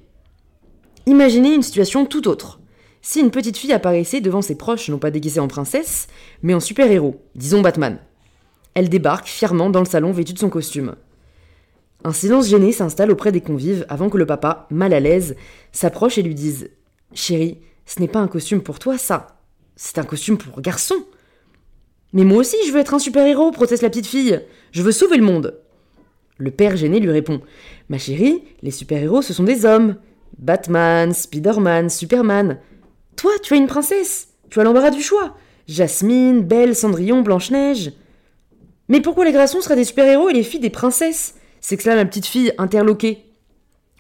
Imaginez 1.07 1.55
une 1.55 1.63
situation 1.63 2.05
tout 2.05 2.27
autre. 2.27 2.59
Si 3.01 3.19
une 3.19 3.31
petite 3.31 3.57
fille 3.57 3.73
apparaissait 3.73 4.21
devant 4.21 4.43
ses 4.43 4.53
proches, 4.53 4.89
non 4.89 4.99
pas 4.99 5.09
déguisée 5.09 5.39
en 5.39 5.47
princesse, 5.47 6.05
mais 6.43 6.53
en 6.53 6.59
super-héros, 6.59 7.19
disons 7.33 7.61
Batman. 7.61 7.97
Elle 8.75 8.89
débarque 8.89 9.25
fièrement 9.25 9.71
dans 9.71 9.79
le 9.79 9.87
salon 9.87 10.11
vêtue 10.11 10.33
de 10.33 10.39
son 10.39 10.51
costume. 10.51 10.93
Un 12.03 12.13
silence 12.13 12.47
gêné 12.47 12.73
s'installe 12.73 13.09
auprès 13.09 13.31
des 13.31 13.41
convives 13.41 13.87
avant 13.89 14.11
que 14.11 14.19
le 14.19 14.27
papa, 14.27 14.67
mal 14.69 14.93
à 14.93 14.99
l'aise, 14.99 15.35
s'approche 15.71 16.19
et 16.19 16.21
lui 16.21 16.35
dise 16.35 16.69
Chérie, 17.15 17.57
Ce 17.87 17.99
n'est 17.99 18.07
pas 18.07 18.19
un 18.19 18.27
costume 18.27 18.61
pour 18.61 18.77
toi, 18.77 18.99
ça. 18.99 19.39
C'est 19.75 19.97
un 19.97 20.03
costume 20.03 20.37
pour 20.37 20.61
garçon. 20.61 20.93
Mais 22.15 22.23
moi 22.23 22.39
aussi, 22.39 22.55
je 22.65 22.71
veux 22.71 22.79
être 22.79 22.93
un 22.93 22.99
super-héros, 22.99 23.51
proteste 23.51 23.83
la 23.83 23.89
petite 23.89 24.07
fille. 24.07 24.39
Je 24.71 24.81
veux 24.81 24.93
sauver 24.93 25.17
le 25.17 25.25
monde. 25.25 25.59
Le 26.37 26.49
père 26.49 26.77
gêné 26.77 27.01
lui 27.01 27.11
répond 27.11 27.41
Ma 27.89 27.97
chérie, 27.97 28.41
les 28.61 28.71
super-héros, 28.71 29.21
ce 29.21 29.33
sont 29.33 29.43
des 29.43 29.65
hommes. 29.65 29.97
Batman, 30.37 31.13
Spider-Man, 31.13 31.89
Superman. 31.89 32.59
Toi, 33.17 33.31
tu 33.43 33.53
es 33.53 33.57
une 33.57 33.67
princesse. 33.67 34.29
Tu 34.49 34.61
as 34.61 34.63
l'embarras 34.63 34.91
du 34.91 35.01
choix. 35.01 35.35
Jasmine, 35.67 36.41
Belle, 36.41 36.73
Cendrillon, 36.73 37.21
Blanche-Neige. 37.21 37.91
Mais 38.87 39.01
pourquoi 39.01 39.25
les 39.25 39.33
garçons 39.33 39.59
seraient 39.59 39.75
des 39.75 39.83
super-héros 39.83 40.29
et 40.29 40.33
les 40.33 40.43
filles 40.43 40.61
des 40.61 40.69
princesses 40.69 41.35
s'exclame 41.59 41.97
la 41.97 42.05
petite 42.05 42.27
fille 42.27 42.53
interloquée. 42.57 43.25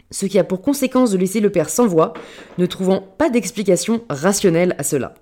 Ce 0.09 0.25
qui 0.25 0.39
a 0.39 0.45
pour 0.45 0.61
conséquence 0.61 1.11
de 1.11 1.17
laisser 1.17 1.41
le 1.41 1.51
père 1.51 1.69
sans 1.69 1.87
voix, 1.87 2.13
ne 2.59 2.65
trouvant 2.65 3.01
pas 3.01 3.29
d'explication 3.29 4.05
rationnelle 4.07 4.73
à 4.77 4.83
cela. 4.83 5.15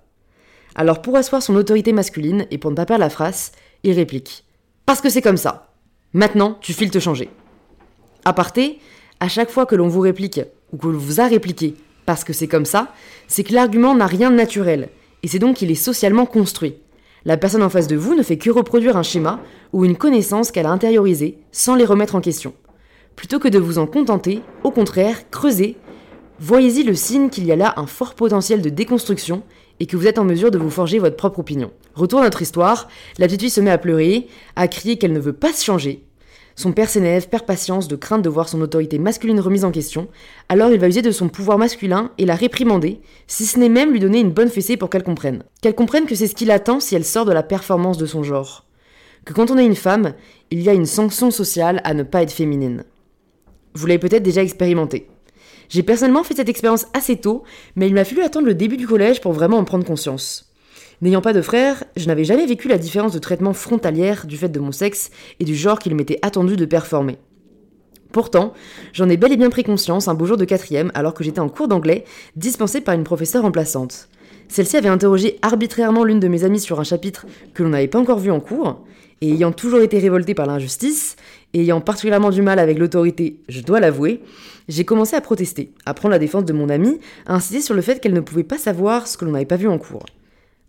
Alors 0.74 1.02
pour 1.02 1.16
asseoir 1.16 1.42
son 1.42 1.54
autorité 1.56 1.92
masculine 1.92 2.46
et 2.50 2.58
pour 2.58 2.70
ne 2.70 2.76
pas 2.76 2.86
perdre 2.86 3.04
la 3.04 3.10
phrase, 3.10 3.52
il 3.84 3.92
réplique 3.92 4.44
Parce 4.86 5.00
que 5.00 5.08
c'est 5.08 5.22
comme 5.22 5.36
ça. 5.36 5.72
Maintenant, 6.12 6.58
tu 6.60 6.72
files 6.72 6.90
te 6.90 6.98
changer. 6.98 7.28
A 8.24 8.32
parté, 8.32 8.78
à 9.20 9.28
chaque 9.28 9.50
fois 9.50 9.66
que 9.66 9.76
l'on 9.76 9.88
vous 9.88 10.00
réplique 10.00 10.40
ou 10.72 10.76
que 10.76 10.88
l'on 10.88 10.98
vous 10.98 11.20
a 11.20 11.26
répliqué 11.26 11.76
parce 12.06 12.24
que 12.24 12.32
c'est 12.32 12.48
comme 12.48 12.64
ça, 12.64 12.92
c'est 13.28 13.44
que 13.44 13.54
l'argument 13.54 13.94
n'a 13.94 14.06
rien 14.06 14.30
de 14.30 14.36
naturel 14.36 14.88
et 15.22 15.28
c'est 15.28 15.38
donc 15.38 15.56
qu'il 15.56 15.70
est 15.70 15.76
socialement 15.76 16.26
construit. 16.26 16.76
La 17.24 17.36
personne 17.36 17.62
en 17.62 17.70
face 17.70 17.86
de 17.86 17.96
vous 17.96 18.14
ne 18.14 18.22
fait 18.22 18.36
que 18.36 18.50
reproduire 18.50 18.96
un 18.96 19.02
schéma 19.02 19.40
ou 19.72 19.84
une 19.84 19.96
connaissance 19.96 20.50
qu'elle 20.50 20.66
a 20.66 20.70
intériorisée 20.70 21.38
sans 21.52 21.74
les 21.74 21.86
remettre 21.86 22.14
en 22.16 22.20
question. 22.20 22.52
Plutôt 23.16 23.38
que 23.38 23.48
de 23.48 23.58
vous 23.58 23.78
en 23.78 23.86
contenter, 23.86 24.42
au 24.64 24.70
contraire, 24.70 25.30
creusez, 25.30 25.76
voyez-y 26.40 26.82
le 26.82 26.94
signe 26.94 27.30
qu'il 27.30 27.46
y 27.46 27.52
a 27.52 27.56
là 27.56 27.72
un 27.76 27.86
fort 27.86 28.14
potentiel 28.14 28.60
de 28.60 28.68
déconstruction 28.68 29.42
et 29.80 29.86
que 29.86 29.96
vous 29.96 30.06
êtes 30.06 30.18
en 30.18 30.24
mesure 30.24 30.50
de 30.50 30.58
vous 30.58 30.70
forger 30.70 30.98
votre 30.98 31.16
propre 31.16 31.40
opinion. 31.40 31.70
Retour 31.94 32.20
à 32.20 32.24
notre 32.24 32.42
histoire, 32.42 32.88
la 33.18 33.26
petite 33.26 33.40
fille 33.40 33.50
se 33.50 33.60
met 33.60 33.70
à 33.70 33.78
pleurer, 33.78 34.28
à 34.56 34.68
crier 34.68 34.98
qu'elle 34.98 35.12
ne 35.12 35.20
veut 35.20 35.32
pas 35.32 35.52
se 35.52 35.64
changer, 35.64 36.04
son 36.56 36.72
père 36.72 36.88
s'énerve, 36.88 37.28
perd 37.28 37.46
patience 37.46 37.88
de 37.88 37.96
crainte 37.96 38.22
de 38.22 38.28
voir 38.28 38.48
son 38.48 38.60
autorité 38.60 38.98
masculine 39.00 39.40
remise 39.40 39.64
en 39.64 39.72
question, 39.72 40.08
alors 40.48 40.70
il 40.70 40.78
va 40.78 40.88
user 40.88 41.02
de 41.02 41.10
son 41.10 41.28
pouvoir 41.28 41.58
masculin 41.58 42.12
et 42.16 42.26
la 42.26 42.36
réprimander, 42.36 43.00
si 43.26 43.44
ce 43.44 43.58
n'est 43.58 43.68
même 43.68 43.90
lui 43.90 43.98
donner 43.98 44.20
une 44.20 44.30
bonne 44.30 44.48
fessée 44.48 44.76
pour 44.76 44.88
qu'elle 44.88 45.02
comprenne. 45.02 45.42
Qu'elle 45.60 45.74
comprenne 45.74 46.06
que 46.06 46.14
c'est 46.14 46.28
ce 46.28 46.34
qu'il 46.34 46.52
attend 46.52 46.78
si 46.78 46.94
elle 46.94 47.04
sort 47.04 47.24
de 47.24 47.32
la 47.32 47.42
performance 47.42 47.98
de 47.98 48.06
son 48.06 48.22
genre. 48.22 48.66
Que 49.24 49.32
quand 49.32 49.50
on 49.50 49.58
est 49.58 49.66
une 49.66 49.74
femme, 49.74 50.14
il 50.52 50.62
y 50.62 50.68
a 50.68 50.74
une 50.74 50.86
sanction 50.86 51.32
sociale 51.32 51.80
à 51.82 51.92
ne 51.92 52.04
pas 52.04 52.22
être 52.22 52.32
féminine. 52.32 52.84
Vous 53.74 53.86
l'avez 53.86 53.98
peut-être 53.98 54.22
déjà 54.22 54.42
expérimenté. 54.42 55.08
J'ai 55.68 55.82
personnellement 55.82 56.24
fait 56.24 56.34
cette 56.34 56.48
expérience 56.48 56.86
assez 56.92 57.16
tôt, 57.16 57.42
mais 57.76 57.86
il 57.86 57.94
m'a 57.94 58.04
fallu 58.04 58.22
attendre 58.22 58.46
le 58.46 58.54
début 58.54 58.76
du 58.76 58.86
collège 58.86 59.20
pour 59.20 59.32
vraiment 59.32 59.58
en 59.58 59.64
prendre 59.64 59.84
conscience. 59.84 60.50
N'ayant 61.02 61.20
pas 61.20 61.32
de 61.32 61.42
frère, 61.42 61.84
je 61.96 62.06
n'avais 62.06 62.24
jamais 62.24 62.46
vécu 62.46 62.68
la 62.68 62.78
différence 62.78 63.12
de 63.12 63.18
traitement 63.18 63.52
frontalière 63.52 64.26
du 64.26 64.36
fait 64.36 64.48
de 64.48 64.60
mon 64.60 64.72
sexe 64.72 65.10
et 65.40 65.44
du 65.44 65.54
genre 65.54 65.78
qu'il 65.78 65.94
m'était 65.94 66.18
attendu 66.22 66.56
de 66.56 66.64
performer. 66.64 67.18
Pourtant, 68.12 68.52
j'en 68.92 69.08
ai 69.08 69.16
bel 69.16 69.32
et 69.32 69.36
bien 69.36 69.50
pris 69.50 69.64
conscience 69.64 70.06
un 70.06 70.14
beau 70.14 70.24
jour 70.24 70.36
de 70.36 70.44
quatrième 70.44 70.92
alors 70.94 71.14
que 71.14 71.24
j'étais 71.24 71.40
en 71.40 71.48
cours 71.48 71.66
d'anglais, 71.66 72.04
dispensé 72.36 72.80
par 72.80 72.94
une 72.94 73.02
professeure 73.02 73.42
remplaçante. 73.42 74.08
Celle-ci 74.48 74.76
avait 74.76 74.88
interrogé 74.88 75.38
arbitrairement 75.42 76.04
l'une 76.04 76.20
de 76.20 76.28
mes 76.28 76.44
amies 76.44 76.60
sur 76.60 76.78
un 76.78 76.84
chapitre 76.84 77.26
que 77.54 77.64
l'on 77.64 77.70
n'avait 77.70 77.88
pas 77.88 77.98
encore 77.98 78.20
vu 78.20 78.30
en 78.30 78.38
cours, 78.38 78.84
et 79.24 79.32
ayant 79.32 79.52
toujours 79.52 79.80
été 79.80 79.98
révoltée 79.98 80.34
par 80.34 80.44
l'injustice, 80.44 81.16
et 81.54 81.62
ayant 81.62 81.80
particulièrement 81.80 82.28
du 82.28 82.42
mal 82.42 82.58
avec 82.58 82.78
l'autorité, 82.78 83.38
je 83.48 83.62
dois 83.62 83.80
l'avouer, 83.80 84.20
j'ai 84.68 84.84
commencé 84.84 85.16
à 85.16 85.22
protester, 85.22 85.72
à 85.86 85.94
prendre 85.94 86.12
la 86.12 86.18
défense 86.18 86.44
de 86.44 86.52
mon 86.52 86.68
amie, 86.68 87.00
à 87.26 87.34
insister 87.34 87.62
sur 87.62 87.74
le 87.74 87.80
fait 87.80 88.00
qu'elle 88.00 88.12
ne 88.12 88.20
pouvait 88.20 88.44
pas 88.44 88.58
savoir 88.58 89.06
ce 89.06 89.16
que 89.16 89.24
l'on 89.24 89.32
n'avait 89.32 89.46
pas 89.46 89.56
vu 89.56 89.66
en 89.66 89.78
cours. 89.78 90.04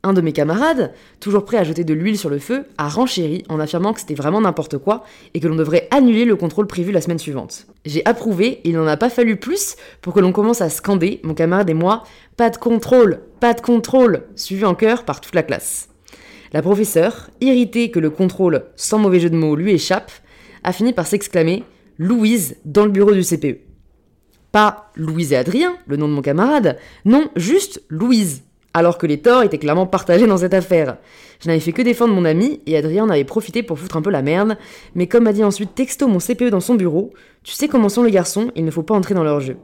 Un 0.03 0.13
de 0.13 0.21
mes 0.21 0.31
camarades, 0.31 0.93
toujours 1.19 1.43
prêt 1.43 1.57
à 1.57 1.65
jeter 1.65 1.83
de 1.83 1.93
l'huile 1.93 2.17
sur 2.17 2.29
le 2.29 2.39
feu, 2.39 2.63
a 2.77 2.87
renchéri 2.87 3.43
en 3.49 3.59
affirmant 3.59 3.91
que 3.91 3.99
c'était 3.99 4.13
vraiment 4.13 4.39
n'importe 4.39 4.77
quoi 4.77 5.03
et 5.33 5.41
que 5.41 5.47
l'on 5.49 5.55
devrait 5.55 5.89
annuler 5.91 6.23
le 6.23 6.37
contrôle 6.37 6.67
prévu 6.67 6.93
la 6.93 7.01
semaine 7.01 7.19
suivante. 7.19 7.67
J'ai 7.83 8.05
approuvé 8.05 8.61
il 8.63 8.75
n'en 8.75 8.87
a 8.87 8.95
pas 8.95 9.09
fallu 9.09 9.35
plus 9.35 9.75
pour 10.01 10.13
que 10.13 10.21
l'on 10.21 10.31
commence 10.31 10.61
à 10.61 10.69
scander, 10.69 11.19
mon 11.23 11.33
camarade 11.33 11.69
et 11.69 11.73
moi, 11.73 12.03
pas 12.37 12.51
de 12.51 12.57
contrôle, 12.57 13.19
pas 13.41 13.53
de 13.53 13.59
contrôle, 13.59 14.21
suivi 14.35 14.63
en 14.63 14.75
chœur 14.75 15.03
par 15.03 15.19
toute 15.19 15.35
la 15.35 15.43
classe. 15.43 15.89
La 16.55 16.61
professeure, 16.61 17.31
irritée 17.41 17.91
que 17.91 17.99
le 17.99 18.09
contrôle, 18.09 18.63
sans 18.77 18.97
mauvais 18.97 19.19
jeu 19.19 19.29
de 19.29 19.35
mots, 19.35 19.57
lui 19.57 19.73
échappe, 19.73 20.09
a 20.63 20.71
fini 20.71 20.93
par 20.93 21.05
s'exclamer 21.05 21.65
Louise 21.97 22.55
dans 22.63 22.85
le 22.85 22.91
bureau 22.91 23.11
du 23.11 23.23
CPE. 23.23 23.59
Pas 24.53 24.89
Louise 24.95 25.33
et 25.33 25.35
Adrien, 25.35 25.75
le 25.85 25.97
nom 25.97 26.07
de 26.07 26.13
mon 26.13 26.21
camarade, 26.21 26.77
non, 27.03 27.27
juste 27.35 27.83
Louise 27.89 28.43
alors 28.73 28.97
que 28.97 29.05
les 29.05 29.21
torts 29.21 29.43
étaient 29.43 29.57
clairement 29.57 29.85
partagés 29.85 30.27
dans 30.27 30.37
cette 30.37 30.53
affaire. 30.53 30.97
Je 31.41 31.49
n'avais 31.49 31.59
fait 31.59 31.73
que 31.73 31.81
défendre 31.81 32.13
mon 32.13 32.23
ami, 32.23 32.61
et 32.65 32.77
Adrien 32.77 33.03
en 33.03 33.09
avait 33.09 33.25
profité 33.25 33.61
pour 33.61 33.77
foutre 33.77 33.97
un 33.97 34.01
peu 34.01 34.09
la 34.09 34.21
merde, 34.21 34.57
mais 34.95 35.07
comme 35.07 35.25
m'a 35.25 35.33
dit 35.33 35.43
ensuite 35.43 35.75
texto 35.75 36.07
mon 36.07 36.19
CPE 36.19 36.51
dans 36.51 36.61
son 36.61 36.75
bureau, 36.75 37.11
tu 37.43 37.51
sais 37.51 37.67
comment 37.67 37.89
sont 37.89 38.03
les 38.03 38.11
garçons, 38.11 38.51
il 38.55 38.63
ne 38.63 38.71
faut 38.71 38.83
pas 38.83 38.95
entrer 38.95 39.13
dans 39.13 39.25
leur 39.25 39.41
jeu. 39.41 39.57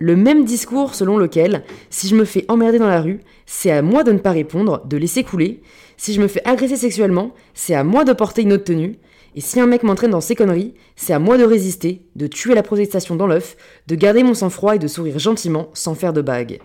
Le 0.00 0.16
même 0.16 0.44
discours 0.44 0.94
selon 0.94 1.16
lequel, 1.16 1.62
si 1.88 2.08
je 2.08 2.16
me 2.16 2.24
fais 2.24 2.44
emmerder 2.48 2.78
dans 2.78 2.88
la 2.88 3.00
rue, 3.00 3.20
c'est 3.46 3.70
à 3.70 3.80
moi 3.80 4.04
de 4.04 4.12
ne 4.12 4.18
pas 4.18 4.32
répondre, 4.32 4.84
de 4.86 4.96
laisser 4.96 5.22
couler, 5.22 5.62
si 5.96 6.14
je 6.14 6.20
me 6.20 6.28
fais 6.28 6.42
agresser 6.44 6.76
sexuellement, 6.76 7.32
c'est 7.54 7.74
à 7.74 7.84
moi 7.84 8.04
de 8.04 8.12
porter 8.12 8.42
une 8.42 8.52
autre 8.52 8.64
tenue, 8.64 8.98
et 9.36 9.40
si 9.40 9.58
un 9.60 9.66
mec 9.66 9.82
m'entraîne 9.82 10.12
dans 10.12 10.20
ses 10.20 10.36
conneries, 10.36 10.74
c'est 10.94 11.12
à 11.12 11.18
moi 11.18 11.36
de 11.38 11.44
résister, 11.44 12.02
de 12.14 12.26
tuer 12.26 12.54
la 12.54 12.62
protestation 12.62 13.16
dans 13.16 13.26
l'œuf, 13.26 13.56
de 13.88 13.94
garder 13.96 14.22
mon 14.22 14.34
sang-froid 14.34 14.76
et 14.76 14.78
de 14.78 14.86
sourire 14.86 15.18
gentiment 15.18 15.70
sans 15.74 15.94
faire 15.94 16.12
de 16.12 16.22
bague. 16.22 16.60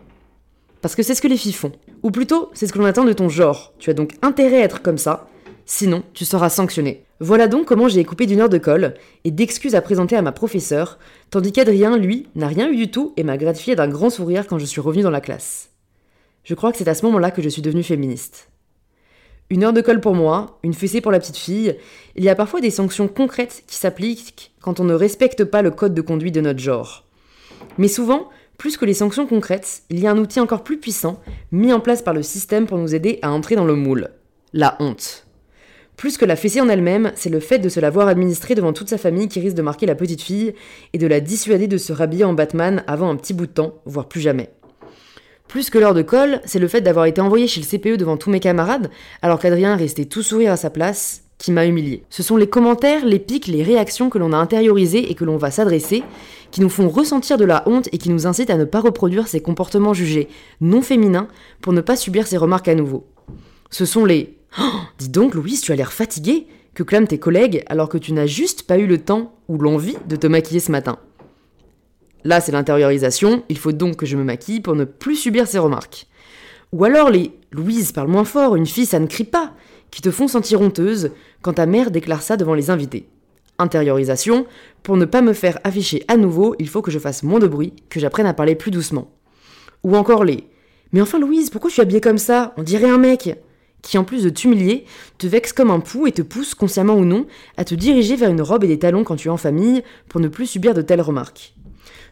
Parce 0.81 0.95
que 0.95 1.03
c'est 1.03 1.15
ce 1.15 1.21
que 1.21 1.27
les 1.27 1.37
filles 1.37 1.53
font. 1.53 1.71
Ou 2.03 2.11
plutôt, 2.11 2.49
c'est 2.53 2.67
ce 2.67 2.73
que 2.73 2.79
l'on 2.79 2.85
attend 2.85 3.05
de 3.05 3.13
ton 3.13 3.27
genre. 3.27 3.73
Tu 3.79 3.89
as 3.89 3.93
donc 3.93 4.13
intérêt 4.21 4.61
à 4.61 4.65
être 4.65 4.81
comme 4.81 4.97
ça, 4.99 5.27
sinon 5.65 6.03
tu 6.13 6.25
seras 6.25 6.49
sanctionné. 6.49 7.05
Voilà 7.19 7.47
donc 7.47 7.65
comment 7.65 7.89
j'ai 7.89 8.05
coupé 8.05 8.27
d'une 8.27 8.39
heure 8.39 8.49
de 8.49 8.57
colle 8.57 8.93
et 9.25 9.31
d'excuses 9.31 9.75
à 9.75 9.81
présenter 9.81 10.15
à 10.15 10.21
ma 10.21 10.31
professeure, 10.31 10.99
tandis 11.31 11.51
qu'Adrien, 11.51 11.97
lui, 11.97 12.27
n'a 12.35 12.47
rien 12.47 12.69
eu 12.69 12.77
du 12.77 12.91
tout 12.91 13.13
et 13.17 13.23
m'a 13.23 13.37
gratifié 13.37 13.75
d'un 13.75 13.89
grand 13.89 14.09
sourire 14.09 14.47
quand 14.47 14.59
je 14.59 14.65
suis 14.65 14.79
revenu 14.79 15.03
dans 15.03 15.09
la 15.09 15.21
classe. 15.21 15.71
Je 16.45 16.53
crois 16.53 16.71
que 16.71 16.77
c'est 16.77 16.87
à 16.87 16.93
ce 16.93 17.05
moment-là 17.07 17.31
que 17.31 17.41
je 17.41 17.49
suis 17.49 17.61
devenue 17.61 17.83
féministe. 17.83 18.49
Une 19.51 19.63
heure 19.63 19.73
de 19.73 19.81
colle 19.81 19.99
pour 19.99 20.13
moi, 20.13 20.59
une 20.61 20.75
fessée 20.75 21.01
pour 21.01 21.11
la 21.11 21.19
petite 21.19 21.37
fille, 21.37 21.75
il 22.15 22.23
y 22.23 22.29
a 22.29 22.35
parfois 22.35 22.61
des 22.61 22.69
sanctions 22.69 23.07
concrètes 23.07 23.63
qui 23.65 23.77
s'appliquent 23.77 24.51
quand 24.61 24.79
on 24.79 24.83
ne 24.83 24.93
respecte 24.93 25.43
pas 25.43 25.63
le 25.63 25.71
code 25.71 25.95
de 25.95 26.01
conduite 26.01 26.35
de 26.35 26.41
notre 26.41 26.59
genre. 26.59 27.03
Mais 27.79 27.87
souvent, 27.87 28.29
plus 28.59 28.77
que 28.77 28.85
les 28.85 28.93
sanctions 28.93 29.25
concrètes, 29.25 29.81
il 29.89 29.99
y 29.99 30.05
a 30.05 30.11
un 30.11 30.19
outil 30.19 30.39
encore 30.39 30.63
plus 30.63 30.77
puissant 30.77 31.19
mis 31.51 31.73
en 31.73 31.79
place 31.79 32.03
par 32.03 32.13
le 32.13 32.21
système 32.21 32.67
pour 32.67 32.77
nous 32.77 32.93
aider 32.93 33.17
à 33.23 33.31
entrer 33.31 33.55
dans 33.55 33.65
le 33.65 33.73
moule. 33.73 34.09
La 34.53 34.77
honte. 34.79 35.25
Plus 35.97 36.17
que 36.17 36.25
la 36.25 36.35
fessée 36.35 36.61
en 36.61 36.69
elle-même, 36.69 37.11
c'est 37.15 37.29
le 37.29 37.39
fait 37.39 37.57
de 37.57 37.69
se 37.69 37.79
la 37.79 37.89
voir 37.89 38.07
administrer 38.07 38.53
devant 38.53 38.71
toute 38.71 38.89
sa 38.89 38.99
famille 38.99 39.29
qui 39.29 39.39
risque 39.39 39.57
de 39.57 39.63
marquer 39.63 39.87
la 39.87 39.95
petite 39.95 40.21
fille 40.21 40.53
et 40.93 40.99
de 40.99 41.07
la 41.07 41.21
dissuader 41.21 41.67
de 41.67 41.77
se 41.77 41.91
rhabiller 41.91 42.23
en 42.23 42.33
Batman 42.33 42.83
avant 42.85 43.09
un 43.09 43.15
petit 43.15 43.33
bout 43.33 43.47
de 43.47 43.51
temps, 43.51 43.81
voire 43.85 44.07
plus 44.07 44.21
jamais. 44.21 44.51
Plus 45.49 45.71
que 45.71 45.79
l'heure 45.79 45.95
de 45.95 46.03
colle, 46.03 46.41
c'est 46.45 46.59
le 46.59 46.67
fait 46.67 46.81
d'avoir 46.81 47.05
été 47.05 47.21
envoyé 47.21 47.47
chez 47.47 47.59
le 47.59 47.65
CPE 47.65 47.97
devant 47.97 48.17
tous 48.17 48.29
mes 48.29 48.39
camarades, 48.39 48.91
alors 49.23 49.39
qu'Adrien 49.39 49.75
restait 49.75 50.05
tout 50.05 50.21
sourire 50.21 50.51
à 50.51 50.57
sa 50.57 50.69
place, 50.69 51.23
qui 51.39 51.51
m'a 51.51 51.65
humilié. 51.65 52.03
Ce 52.11 52.21
sont 52.21 52.37
les 52.37 52.47
commentaires, 52.47 53.03
les 53.03 53.17
pics, 53.17 53.47
les 53.47 53.63
réactions 53.63 54.11
que 54.11 54.19
l'on 54.19 54.31
a 54.31 54.37
intériorisées 54.37 55.09
et 55.09 55.15
que 55.15 55.25
l'on 55.25 55.37
va 55.37 55.49
s'adresser, 55.49 56.03
qui 56.51 56.61
nous 56.61 56.69
font 56.69 56.87
ressentir 56.87 57.37
de 57.37 57.45
la 57.45 57.63
honte 57.65 57.89
et 57.91 57.97
qui 57.97 58.11
nous 58.11 58.27
incitent 58.27 58.51
à 58.51 58.57
ne 58.57 58.63
pas 58.63 58.79
reproduire 58.79 59.27
ces 59.27 59.41
comportements 59.41 59.95
jugés 59.95 60.27
non 60.61 60.83
féminins 60.83 61.27
pour 61.61 61.73
ne 61.73 61.81
pas 61.81 61.95
subir 61.95 62.27
ces 62.27 62.37
remarques 62.37 62.67
à 62.67 62.75
nouveau. 62.75 63.07
Ce 63.71 63.85
sont 63.85 64.05
les 64.05 64.37
oh, 64.61 64.63
Dis 64.99 65.09
donc, 65.09 65.33
Louise, 65.33 65.61
tu 65.61 65.71
as 65.71 65.75
l'air 65.75 65.93
fatiguée 65.93 66.45
que 66.75 66.83
clament 66.83 67.07
tes 67.07 67.17
collègues 67.17 67.63
alors 67.65 67.89
que 67.89 67.97
tu 67.97 68.13
n'as 68.13 68.27
juste 68.27 68.63
pas 68.63 68.77
eu 68.77 68.85
le 68.85 68.99
temps 68.99 69.33
ou 69.47 69.57
l'envie 69.57 69.97
de 70.07 70.15
te 70.15 70.27
maquiller 70.27 70.59
ce 70.59 70.71
matin. 70.71 70.99
Là, 72.23 72.41
c'est 72.41 72.51
l'intériorisation, 72.51 73.43
il 73.49 73.57
faut 73.57 73.71
donc 73.71 73.95
que 73.95 74.05
je 74.05 74.17
me 74.17 74.23
maquille 74.23 74.61
pour 74.61 74.75
ne 74.75 74.83
plus 74.83 75.15
subir 75.15 75.47
ces 75.47 75.59
remarques. 75.59 76.07
Ou 76.71 76.83
alors 76.83 77.09
les 77.09 77.31
Louise, 77.51 77.91
parle 77.91 78.09
moins 78.09 78.25
fort, 78.25 78.55
une 78.55 78.67
fille, 78.67 78.85
ça 78.85 78.99
ne 78.99 79.07
crie 79.07 79.23
pas, 79.23 79.53
qui 79.89 80.01
te 80.01 80.11
font 80.11 80.27
sentir 80.27 80.61
honteuse 80.61 81.11
quand 81.41 81.53
ta 81.53 81.65
mère 81.65 81.91
déclare 81.91 82.21
ça 82.21 82.37
devant 82.37 82.53
les 82.53 82.69
invités 82.69 83.07
intériorisation, 83.59 84.45
pour 84.81 84.97
ne 84.97 85.05
pas 85.05 85.21
me 85.21 85.33
faire 85.33 85.59
afficher 85.63 86.03
à 86.07 86.17
nouveau, 86.17 86.55
il 86.59 86.69
faut 86.69 86.81
que 86.81 86.91
je 86.91 86.99
fasse 86.99 87.23
moins 87.23 87.39
de 87.39 87.47
bruit, 87.47 87.73
que 87.89 87.99
j'apprenne 87.99 88.25
à 88.25 88.33
parler 88.33 88.55
plus 88.55 88.71
doucement. 88.71 89.11
Ou 89.83 89.95
encore 89.95 90.23
les 90.23 90.45
Mais 90.91 91.01
enfin 91.01 91.19
Louise, 91.19 91.49
pourquoi 91.49 91.69
tu 91.69 91.79
es 91.79 91.83
habillée 91.83 92.01
comme 92.01 92.17
ça? 92.17 92.53
On 92.57 92.63
dirait 92.63 92.89
un 92.89 92.97
mec 92.97 93.37
qui 93.81 93.97
en 93.97 94.03
plus 94.03 94.23
de 94.23 94.29
t'humilier, 94.29 94.83
te 95.19 95.27
vexe 95.27 95.53
comme 95.53 95.71
un 95.71 95.79
pou 95.79 96.05
et 96.05 96.11
te 96.11 96.21
pousse, 96.21 96.53
consciemment 96.53 96.95
ou 96.95 97.05
non, 97.05 97.27
à 97.55 97.63
te 97.63 97.75
diriger 97.75 98.17
vers 98.17 98.29
une 98.29 98.41
robe 98.41 98.65
et 98.65 98.67
des 98.67 98.79
talons 98.79 99.05
quand 99.05 99.15
tu 99.15 99.29
es 99.29 99.31
en 99.31 99.37
famille, 99.37 99.83
pour 100.09 100.19
ne 100.19 100.27
plus 100.27 100.47
subir 100.47 100.73
de 100.73 100.81
telles 100.81 100.99
remarques. 100.99 101.53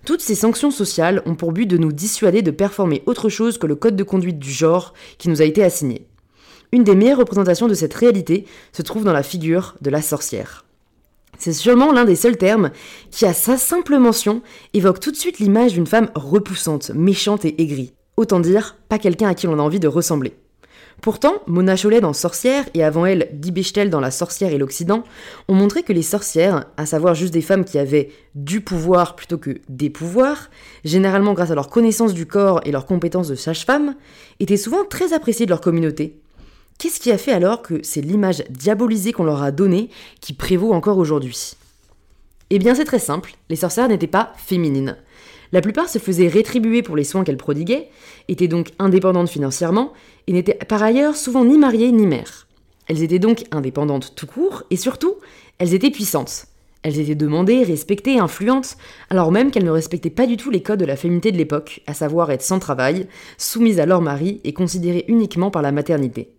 Toutes 0.08 0.22
ces 0.22 0.36
sanctions 0.36 0.72
sociales 0.72 1.22
ont 1.26 1.36
pour 1.36 1.52
but 1.52 1.66
de 1.66 1.78
nous 1.78 1.92
dissuader 1.92 2.42
de 2.42 2.52
performer 2.52 3.04
autre 3.08 3.28
chose 3.28 3.58
que 3.58 3.68
le 3.68 3.76
code 3.76 3.98
de 3.98 4.06
conduite 4.06 4.40
du 4.40 4.50
genre 4.50 4.94
qui 5.18 5.28
nous 5.28 5.42
a 5.42 5.46
été 5.46 5.62
assigné. 5.62 6.08
Une 6.72 6.86
des 6.86 6.96
meilleures 6.96 7.18
représentations 7.18 7.68
de 7.68 7.74
cette 7.74 7.94
réalité 7.94 8.46
se 8.72 8.84
trouve 8.84 9.04
dans 9.04 9.12
la 9.12 9.22
figure 9.22 9.76
de 9.82 9.90
la 9.90 10.02
sorcière. 10.02 10.64
C'est 11.38 11.52
sûrement 11.52 11.92
l'un 11.92 12.06
des 12.06 12.16
seuls 12.16 12.38
termes 12.38 12.72
qui, 13.12 13.26
à 13.26 13.34
sa 13.34 13.58
simple 13.58 13.98
mention, 13.98 14.42
évoque 14.74 15.02
tout 15.02 15.12
de 15.12 15.18
suite 15.18 15.40
l'image 15.40 15.74
d'une 15.74 15.86
femme 15.86 16.10
repoussante, 16.16 16.92
méchante 16.92 17.44
et 17.44 17.62
aigrie. 17.62 17.92
Autant 18.16 18.40
dire, 18.40 18.78
pas 18.88 19.00
quelqu'un 19.00 19.28
à 19.28 19.36
qui 19.36 19.46
l'on 19.46 19.60
a 19.60 19.62
envie 19.62 19.82
de 19.82 19.90
ressembler. 19.90 20.38
Pourtant, 21.02 21.36
Mona 21.46 21.76
Chollet 21.76 22.02
dans 22.02 22.14
Sorcière 22.14 22.66
et 22.74 22.84
avant 22.84 23.06
elle 23.06 23.30
Guy 23.34 23.52
Bechtel 23.52 23.90
dans 23.90 24.00
La 24.00 24.12
sorcière 24.12 24.52
et 24.52 24.58
l'Occident 24.58 25.04
ont 25.48 25.54
montré 25.54 25.84
que 25.84 25.94
les 25.94 26.02
sorcières, 26.02 26.66
à 26.76 26.86
savoir 26.86 27.14
juste 27.14 27.34
des 27.34 27.42
femmes 27.42 27.66
qui 27.66 27.78
avaient 27.78 28.10
du 28.36 28.62
pouvoir 28.62 29.16
plutôt 29.16 29.38
que 29.38 29.62
des 29.70 29.90
pouvoirs, 29.90 30.50
généralement 30.84 31.34
grâce 31.34 31.52
à 31.52 31.56
leur 31.56 31.70
connaissance 31.70 32.14
du 32.14 32.26
corps 32.26 32.62
et 32.66 32.72
leur 32.72 32.86
compétence 32.86 33.28
de 33.28 33.36
sage-femme, 33.36 33.96
étaient 34.40 34.58
souvent 34.58 34.84
très 34.86 35.14
appréciées 35.14 35.46
de 35.46 35.52
leur 35.52 35.62
communauté. 35.62 36.20
Qu'est-ce 36.80 37.00
qui 37.00 37.12
a 37.12 37.18
fait 37.18 37.32
alors 37.32 37.62
que 37.62 37.82
c'est 37.84 38.02
l'image 38.02 38.44
diabolisée 38.50 39.12
qu'on 39.12 39.24
leur 39.24 39.44
a 39.44 39.52
donnée 39.52 39.90
qui 40.20 40.34
prévaut 40.34 40.74
encore 40.74 40.98
aujourd'hui? 40.98 41.54
Eh 42.50 42.60
bien 42.60 42.76
c'est 42.76 42.86
très 42.86 43.00
simple, 43.00 43.36
les 43.50 43.56
sorcières 43.56 43.90
n'étaient 43.90 44.08
pas 44.08 44.34
féminines. 44.38 44.98
La 45.52 45.62
plupart 45.62 45.90
se 45.90 46.00
faisaient 46.00 46.28
rétribuer 46.28 46.82
pour 46.82 46.96
les 46.96 47.04
soins 47.04 47.24
qu'elles 47.24 47.38
prodiguaient, 47.38 47.90
étaient 48.28 48.48
donc 48.48 48.72
indépendantes 48.80 49.30
financièrement, 49.30 49.94
et 50.28 50.34
n'étaient 50.34 50.56
par 50.68 50.84
ailleurs 50.84 51.16
souvent 51.16 51.46
ni 51.46 51.58
mariées 51.58 51.92
ni 51.92 52.06
mères. 52.06 52.48
Elles 52.88 53.04
étaient 53.04 53.20
donc 53.20 53.46
indépendantes 53.52 54.14
tout 54.16 54.28
court, 54.28 54.64
et 54.70 54.78
surtout, 54.78 55.16
elles 55.58 55.74
étaient 55.74 55.92
puissantes. 55.92 56.48
Elles 56.84 57.00
étaient 57.00 57.16
demandées, 57.16 57.64
respectées, 57.64 58.20
influentes, 58.20 58.78
alors 59.10 59.32
même 59.32 59.52
qu'elles 59.52 59.66
ne 59.66 59.72
respectaient 59.72 60.10
pas 60.10 60.28
du 60.28 60.38
tout 60.38 60.50
les 60.50 60.62
codes 60.62 60.80
de 60.80 60.86
la 60.86 60.96
féminité 60.96 61.32
de 61.32 61.38
l'époque, 61.38 61.82
à 61.88 61.94
savoir 61.94 62.32
être 62.32 62.44
sans 62.44 62.60
travail, 62.60 63.08
soumises 63.38 63.80
à 63.80 63.86
leur 63.86 64.02
mari 64.02 64.40
et 64.44 64.54
considérées 64.54 65.06
uniquement 65.08 65.52
par 65.52 65.62
la 65.62 65.72
maternité. 65.72 66.32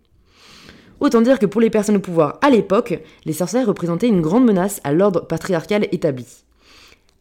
Autant 1.00 1.20
dire 1.20 1.38
que 1.38 1.46
pour 1.46 1.60
les 1.60 1.70
personnes 1.70 1.96
au 1.96 2.00
pouvoir 2.00 2.38
à 2.42 2.50
l'époque, 2.50 2.98
les 3.24 3.32
sorcières 3.32 3.66
représentaient 3.66 4.08
une 4.08 4.22
grande 4.22 4.44
menace 4.44 4.80
à 4.84 4.92
l'ordre 4.92 5.26
patriarcal 5.26 5.86
établi. 5.92 6.26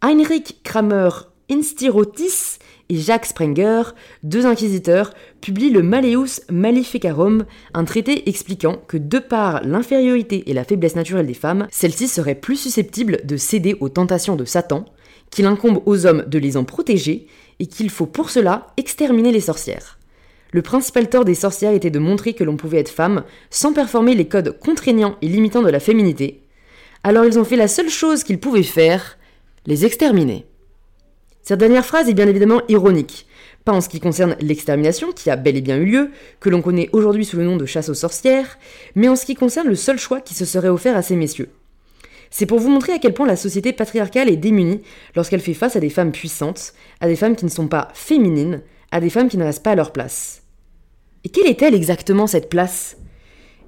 Heinrich 0.02 0.62
Kramer 0.64 1.10
Instirotis 1.50 2.60
et 2.90 2.98
Jacques 2.98 3.26
Sprenger, 3.26 3.84
deux 4.24 4.46
inquisiteurs, 4.46 5.14
publient 5.42 5.70
le 5.70 5.82
Maleus 5.82 6.42
Maleficarum, 6.50 7.46
un 7.74 7.86
traité 7.86 8.28
expliquant 8.30 8.82
que 8.88 8.98
de 8.98 9.20
par 9.20 9.64
l'infériorité 9.64 10.50
et 10.50 10.54
la 10.54 10.64
faiblesse 10.64 10.96
naturelle 10.96 11.28
des 11.28 11.34
femmes, 11.34 11.68
celles-ci 11.72 12.08
seraient 12.08 12.36
plus 12.36 12.58
susceptibles 12.58 13.20
de 13.24 13.38
céder 13.38 13.78
aux 13.80 13.90
tentations 13.90 14.36
de 14.36 14.46
Satan, 14.46 14.86
qu'il 15.30 15.46
incombe 15.46 15.82
aux 15.86 16.06
hommes 16.06 16.26
de 16.28 16.40
les 16.40 16.58
en 16.58 16.64
protéger 16.64 17.28
et 17.60 17.66
qu'il 17.66 17.90
faut 17.90 18.06
pour 18.06 18.30
cela 18.30 18.68
exterminer 18.78 19.32
les 19.32 19.42
sorcières. 19.42 19.98
Le 20.52 20.62
principal 20.62 21.10
tort 21.10 21.26
des 21.26 21.36
sorcières 21.36 21.74
était 21.74 21.90
de 21.90 22.00
montrer 22.00 22.34
que 22.34 22.44
l'on 22.44 22.58
pouvait 22.58 22.80
être 22.80 22.90
femme 22.90 23.24
sans 23.50 23.74
performer 23.74 24.16
les 24.16 24.28
codes 24.28 24.58
contraignants 24.60 25.18
et 25.22 25.28
limitants 25.28 25.62
de 25.62 25.70
la 25.70 25.80
féminité. 25.80 26.42
Alors 27.04 27.26
ils 27.26 27.38
ont 27.38 27.44
fait 27.44 27.58
la 27.58 27.68
seule 27.68 27.90
chose 27.90 28.24
qu'ils 28.24 28.40
pouvaient 28.40 28.64
faire, 28.64 29.18
les 29.66 29.86
exterminer. 29.86 30.46
Cette 31.48 31.62
dernière 31.62 31.86
phrase 31.86 32.10
est 32.10 32.14
bien 32.14 32.28
évidemment 32.28 32.62
ironique, 32.68 33.26
pas 33.64 33.72
en 33.72 33.80
ce 33.80 33.88
qui 33.88 34.02
concerne 34.02 34.36
l'extermination, 34.42 35.14
qui 35.14 35.30
a 35.30 35.38
bel 35.38 35.56
et 35.56 35.62
bien 35.62 35.78
eu 35.78 35.86
lieu, 35.86 36.10
que 36.42 36.50
l'on 36.50 36.62
connaît 36.62 36.90
aujourd'hui 36.92 37.24
sous 37.24 37.38
le 37.38 37.46
nom 37.46 37.56
de 37.56 37.66
chasse 37.66 37.88
aux 37.88 37.94
sorcières, 37.94 38.60
mais 38.96 39.08
en 39.08 39.16
ce 39.16 39.26
qui 39.26 39.34
concerne 39.34 39.70
le 39.70 39.76
seul 39.76 39.98
choix 39.98 40.20
qui 40.20 40.34
se 40.34 40.44
serait 40.44 40.68
offert 40.68 40.98
à 40.98 41.02
ces 41.02 41.16
messieurs. 41.16 41.48
C'est 42.32 42.48
pour 42.48 42.60
vous 42.60 42.70
montrer 42.70 42.92
à 42.92 43.00
quel 43.00 43.14
point 43.14 43.26
la 43.26 43.38
société 43.38 43.72
patriarcale 43.72 44.28
est 44.28 44.36
démunie 44.36 44.82
lorsqu'elle 45.16 45.40
fait 45.40 45.54
face 45.54 45.78
à 45.78 45.80
des 45.80 45.90
femmes 45.90 46.12
puissantes, 46.12 46.74
à 47.00 47.08
des 47.08 47.16
femmes 47.16 47.38
qui 47.38 47.46
ne 47.46 47.50
sont 47.50 47.70
pas 47.70 47.88
féminines, 47.94 48.62
à 48.92 49.00
des 49.00 49.10
femmes 49.10 49.30
qui 49.30 49.38
ne 49.38 49.46
restent 49.46 49.64
pas 49.64 49.72
à 49.72 49.76
leur 49.76 49.94
place. 49.94 50.42
Et 51.24 51.30
quelle 51.30 51.48
est-elle 51.48 51.76
exactement 51.76 52.28
cette 52.28 52.50
place? 52.50 52.98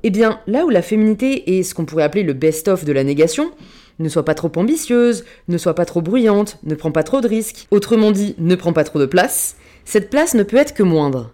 Eh 0.03 0.09
bien, 0.09 0.41
là 0.48 0.65
où 0.65 0.69
la 0.69 0.81
féminité 0.81 1.57
est 1.57 1.63
ce 1.63 1.74
qu'on 1.74 1.86
pourrait 1.86 2.03
appeler 2.03 2.24
le 2.24 2.33
best-of 2.33 2.83
de 2.83 2.91
la 2.91 3.05
négation, 3.05 3.51
ne 4.00 4.10
sois 4.10 4.25
pas 4.25 4.34
trop 4.34 4.51
ambitieuse, 4.56 5.25
ne 5.48 5.58
sois 5.58 5.75
pas 5.75 5.86
trop 5.86 6.01
bruyante, 6.01 6.58
ne 6.63 6.75
prends 6.75 6.91
pas 6.91 7.03
trop 7.03 7.22
de 7.22 7.27
risques, 7.27 7.68
autrement 7.72 8.12
dit, 8.12 8.36
ne 8.38 8.56
prends 8.56 8.74
pas 8.74 8.84
trop 8.84 9.00
de 9.00 9.06
place, 9.06 9.58
cette 9.86 10.10
place 10.10 10.34
ne 10.34 10.44
peut 10.44 10.58
être 10.58 10.74
que 10.74 10.84
moindre. 10.84 11.34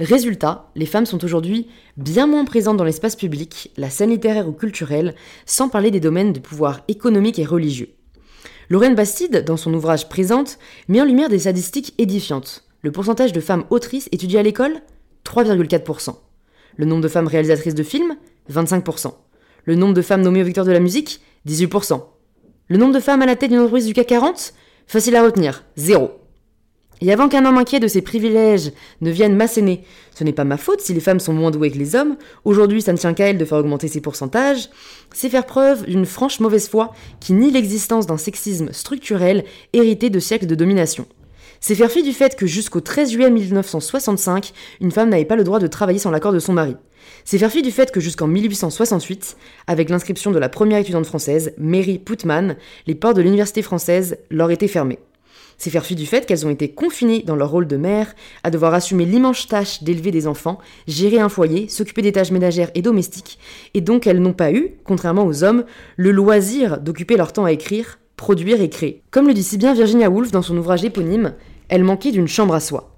Résultat, 0.00 0.70
les 0.74 0.86
femmes 0.86 1.06
sont 1.06 1.24
aujourd'hui 1.24 1.68
bien 1.96 2.26
moins 2.26 2.44
présentes 2.44 2.76
dans 2.76 2.84
l'espace 2.84 3.14
public, 3.14 3.72
la 3.76 3.90
scène 3.90 4.10
littéraire 4.10 4.48
ou 4.48 4.52
culturelle, 4.52 5.14
sans 5.46 5.68
parler 5.68 5.90
des 5.92 6.00
domaines 6.00 6.32
de 6.32 6.40
pouvoir 6.40 6.80
économique 6.88 7.38
et 7.38 7.44
religieux. 7.44 7.90
Lorraine 8.70 8.94
Bastide, 8.94 9.44
dans 9.44 9.56
son 9.56 9.72
ouvrage 9.74 10.08
Présente, 10.08 10.58
met 10.88 11.00
en 11.00 11.04
lumière 11.04 11.28
des 11.28 11.40
statistiques 11.40 11.94
édifiantes. 11.98 12.64
Le 12.82 12.90
pourcentage 12.90 13.32
de 13.32 13.40
femmes 13.40 13.64
autrices 13.70 14.08
étudiées 14.10 14.40
à 14.40 14.42
l'école? 14.42 14.80
3,4%. 15.24 16.16
Le 16.76 16.84
nombre 16.84 17.02
de 17.02 17.08
femmes 17.08 17.28
réalisatrices 17.28 17.74
de 17.74 17.82
films? 17.82 18.16
25%. 18.52 19.14
Le 19.64 19.74
nombre 19.76 19.94
de 19.94 20.02
femmes 20.02 20.22
nommées 20.22 20.42
aux 20.42 20.46
victoires 20.46 20.66
de 20.66 20.72
la 20.72 20.80
musique? 20.80 21.20
18%. 21.46 22.02
Le 22.66 22.78
nombre 22.78 22.94
de 22.94 23.00
femmes 23.00 23.20
à 23.20 23.26
la 23.26 23.36
tête 23.36 23.50
d'une 23.50 23.60
entreprise 23.60 23.84
du 23.84 23.92
CAC 23.92 24.06
40 24.06 24.54
Facile 24.86 25.16
à 25.16 25.22
retenir, 25.22 25.64
zéro. 25.76 26.12
Et 27.02 27.12
avant 27.12 27.28
qu'un 27.28 27.44
homme 27.44 27.58
inquiet 27.58 27.78
de 27.78 27.88
ses 27.88 28.00
privilèges 28.00 28.72
ne 29.02 29.10
vienne 29.10 29.36
m'asséner, 29.36 29.84
ce 30.14 30.24
n'est 30.24 30.32
pas 30.32 30.44
ma 30.44 30.56
faute 30.56 30.80
si 30.80 30.94
les 30.94 31.00
femmes 31.00 31.20
sont 31.20 31.34
moins 31.34 31.50
douées 31.50 31.70
que 31.70 31.76
les 31.76 31.94
hommes, 31.94 32.16
aujourd'hui 32.46 32.80
ça 32.80 32.94
ne 32.94 32.96
tient 32.96 33.12
qu'à 33.12 33.26
elles 33.26 33.36
de 33.36 33.44
faire 33.44 33.58
augmenter 33.58 33.88
ces 33.88 34.00
pourcentages, 34.00 34.70
c'est 35.12 35.28
faire 35.28 35.44
preuve 35.44 35.84
d'une 35.84 36.06
franche 36.06 36.40
mauvaise 36.40 36.68
foi 36.68 36.94
qui 37.20 37.34
nie 37.34 37.50
l'existence 37.50 38.06
d'un 38.06 38.16
sexisme 38.16 38.72
structurel 38.72 39.44
hérité 39.74 40.08
de 40.08 40.18
siècles 40.18 40.46
de 40.46 40.54
domination. 40.54 41.06
C'est 41.66 41.74
faire 41.74 41.90
fi 41.90 42.02
du 42.02 42.12
fait 42.12 42.36
que 42.36 42.46
jusqu'au 42.46 42.82
13 42.82 43.12
juillet 43.12 43.30
1965, 43.30 44.52
une 44.82 44.90
femme 44.90 45.08
n'avait 45.08 45.24
pas 45.24 45.34
le 45.34 45.44
droit 45.44 45.58
de 45.58 45.66
travailler 45.66 45.98
sans 45.98 46.10
l'accord 46.10 46.34
de 46.34 46.38
son 46.38 46.52
mari. 46.52 46.76
C'est 47.24 47.38
faire 47.38 47.50
fi 47.50 47.62
du 47.62 47.70
fait 47.70 47.90
que 47.90 48.00
jusqu'en 48.00 48.26
1868, 48.26 49.38
avec 49.66 49.88
l'inscription 49.88 50.30
de 50.30 50.38
la 50.38 50.50
première 50.50 50.78
étudiante 50.78 51.06
française, 51.06 51.54
Mary 51.56 51.98
Putman, 51.98 52.56
les 52.86 52.94
portes 52.94 53.16
de 53.16 53.22
l'université 53.22 53.62
française 53.62 54.18
leur 54.30 54.50
étaient 54.50 54.68
fermées. 54.68 54.98
C'est 55.56 55.70
faire 55.70 55.86
fi 55.86 55.94
du 55.94 56.04
fait 56.04 56.26
qu'elles 56.26 56.44
ont 56.44 56.50
été 56.50 56.68
confinées 56.68 57.22
dans 57.22 57.34
leur 57.34 57.50
rôle 57.50 57.66
de 57.66 57.78
mère, 57.78 58.14
à 58.42 58.50
devoir 58.50 58.74
assumer 58.74 59.06
l'immense 59.06 59.48
tâche 59.48 59.82
d'élever 59.82 60.10
des 60.10 60.26
enfants, 60.26 60.58
gérer 60.86 61.18
un 61.18 61.30
foyer, 61.30 61.68
s'occuper 61.68 62.02
des 62.02 62.12
tâches 62.12 62.30
ménagères 62.30 62.72
et 62.74 62.82
domestiques, 62.82 63.38
et 63.72 63.80
donc 63.80 64.06
elles 64.06 64.20
n'ont 64.20 64.34
pas 64.34 64.52
eu, 64.52 64.74
contrairement 64.84 65.24
aux 65.24 65.44
hommes, 65.44 65.64
le 65.96 66.10
loisir 66.10 66.78
d'occuper 66.78 67.16
leur 67.16 67.32
temps 67.32 67.46
à 67.46 67.52
écrire, 67.52 67.98
produire 68.16 68.60
et 68.60 68.68
créer. 68.68 69.02
Comme 69.10 69.28
le 69.28 69.32
dit 69.34 69.42
si 69.42 69.56
bien 69.56 69.72
Virginia 69.72 70.10
Woolf 70.10 70.30
dans 70.30 70.42
son 70.42 70.58
ouvrage 70.58 70.84
éponyme, 70.84 71.32
elle 71.68 71.84
manquait 71.84 72.12
d'une 72.12 72.28
chambre 72.28 72.54
à 72.54 72.60
soi. 72.60 72.96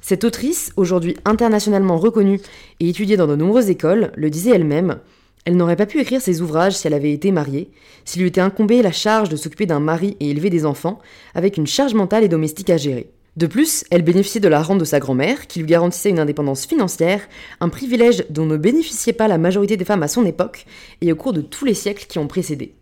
Cette 0.00 0.24
autrice, 0.24 0.72
aujourd'hui 0.76 1.16
internationalement 1.24 1.96
reconnue 1.96 2.40
et 2.80 2.88
étudiée 2.88 3.16
dans 3.16 3.26
de 3.26 3.36
nombreuses 3.36 3.70
écoles, 3.70 4.12
le 4.16 4.28
disait 4.28 4.50
elle-même, 4.54 4.98
elle 5.44 5.56
n'aurait 5.56 5.76
pas 5.76 5.86
pu 5.86 6.00
écrire 6.00 6.20
ses 6.20 6.40
ouvrages 6.40 6.76
si 6.76 6.86
elle 6.86 6.94
avait 6.94 7.12
été 7.12 7.30
mariée, 7.30 7.70
s'il 8.04 8.22
lui 8.22 8.28
était 8.28 8.40
incombé 8.40 8.82
la 8.82 8.92
charge 8.92 9.28
de 9.28 9.36
s'occuper 9.36 9.66
d'un 9.66 9.80
mari 9.80 10.16
et 10.20 10.30
élever 10.30 10.50
des 10.50 10.64
enfants, 10.64 10.98
avec 11.34 11.56
une 11.56 11.66
charge 11.66 11.94
mentale 11.94 12.24
et 12.24 12.28
domestique 12.28 12.70
à 12.70 12.76
gérer. 12.76 13.10
De 13.36 13.46
plus, 13.46 13.84
elle 13.90 14.02
bénéficiait 14.02 14.40
de 14.40 14.48
la 14.48 14.62
rente 14.62 14.78
de 14.78 14.84
sa 14.84 15.00
grand-mère, 15.00 15.46
qui 15.48 15.58
lui 15.58 15.66
garantissait 15.66 16.10
une 16.10 16.20
indépendance 16.20 16.66
financière, 16.66 17.20
un 17.60 17.68
privilège 17.68 18.24
dont 18.30 18.46
ne 18.46 18.56
bénéficiait 18.56 19.12
pas 19.12 19.26
la 19.26 19.38
majorité 19.38 19.76
des 19.76 19.84
femmes 19.84 20.04
à 20.04 20.08
son 20.08 20.24
époque 20.24 20.66
et 21.00 21.12
au 21.12 21.16
cours 21.16 21.32
de 21.32 21.40
tous 21.40 21.64
les 21.64 21.74
siècles 21.74 22.06
qui 22.08 22.18
ont 22.18 22.28
précédé. 22.28 22.74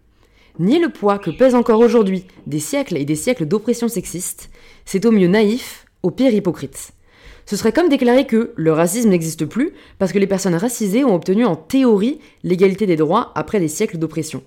Nier 0.59 0.79
le 0.79 0.91
poids 0.91 1.19
que 1.19 1.31
pèsent 1.31 1.55
encore 1.55 1.81
aujourd'hui 1.81 2.27
des 2.47 2.59
siècles 2.59 2.99
et 2.99 3.07
des 3.07 3.17
siècles 3.17 3.47
d'oppression 3.47 3.89
sexiste, 3.89 4.51
c'est 4.85 5.07
au 5.07 5.11
mieux 5.11 5.29
naïf, 5.29 5.87
au 6.03 6.11
pire 6.11 6.35
hypocrite. 6.35 6.93
Ce 7.47 7.57
serait 7.57 7.73
comme 7.73 7.89
déclarer 7.89 8.27
que 8.27 8.53
le 8.57 8.73
racisme 8.73 9.11
n'existe 9.11 9.47
plus 9.47 9.73
parce 9.99 10.13
que 10.13 10.19
les 10.19 10.27
personnes 10.27 10.55
racisées 10.55 11.05
ont 11.05 11.15
obtenu 11.15 11.45
en 11.45 11.57
théorie 11.57 12.21
l'égalité 12.45 12.87
des 12.87 12.97
droits 12.97 13.33
après 13.35 13.61
des 13.61 13.69
siècles 13.69 13.99
d'oppression. 13.99 14.43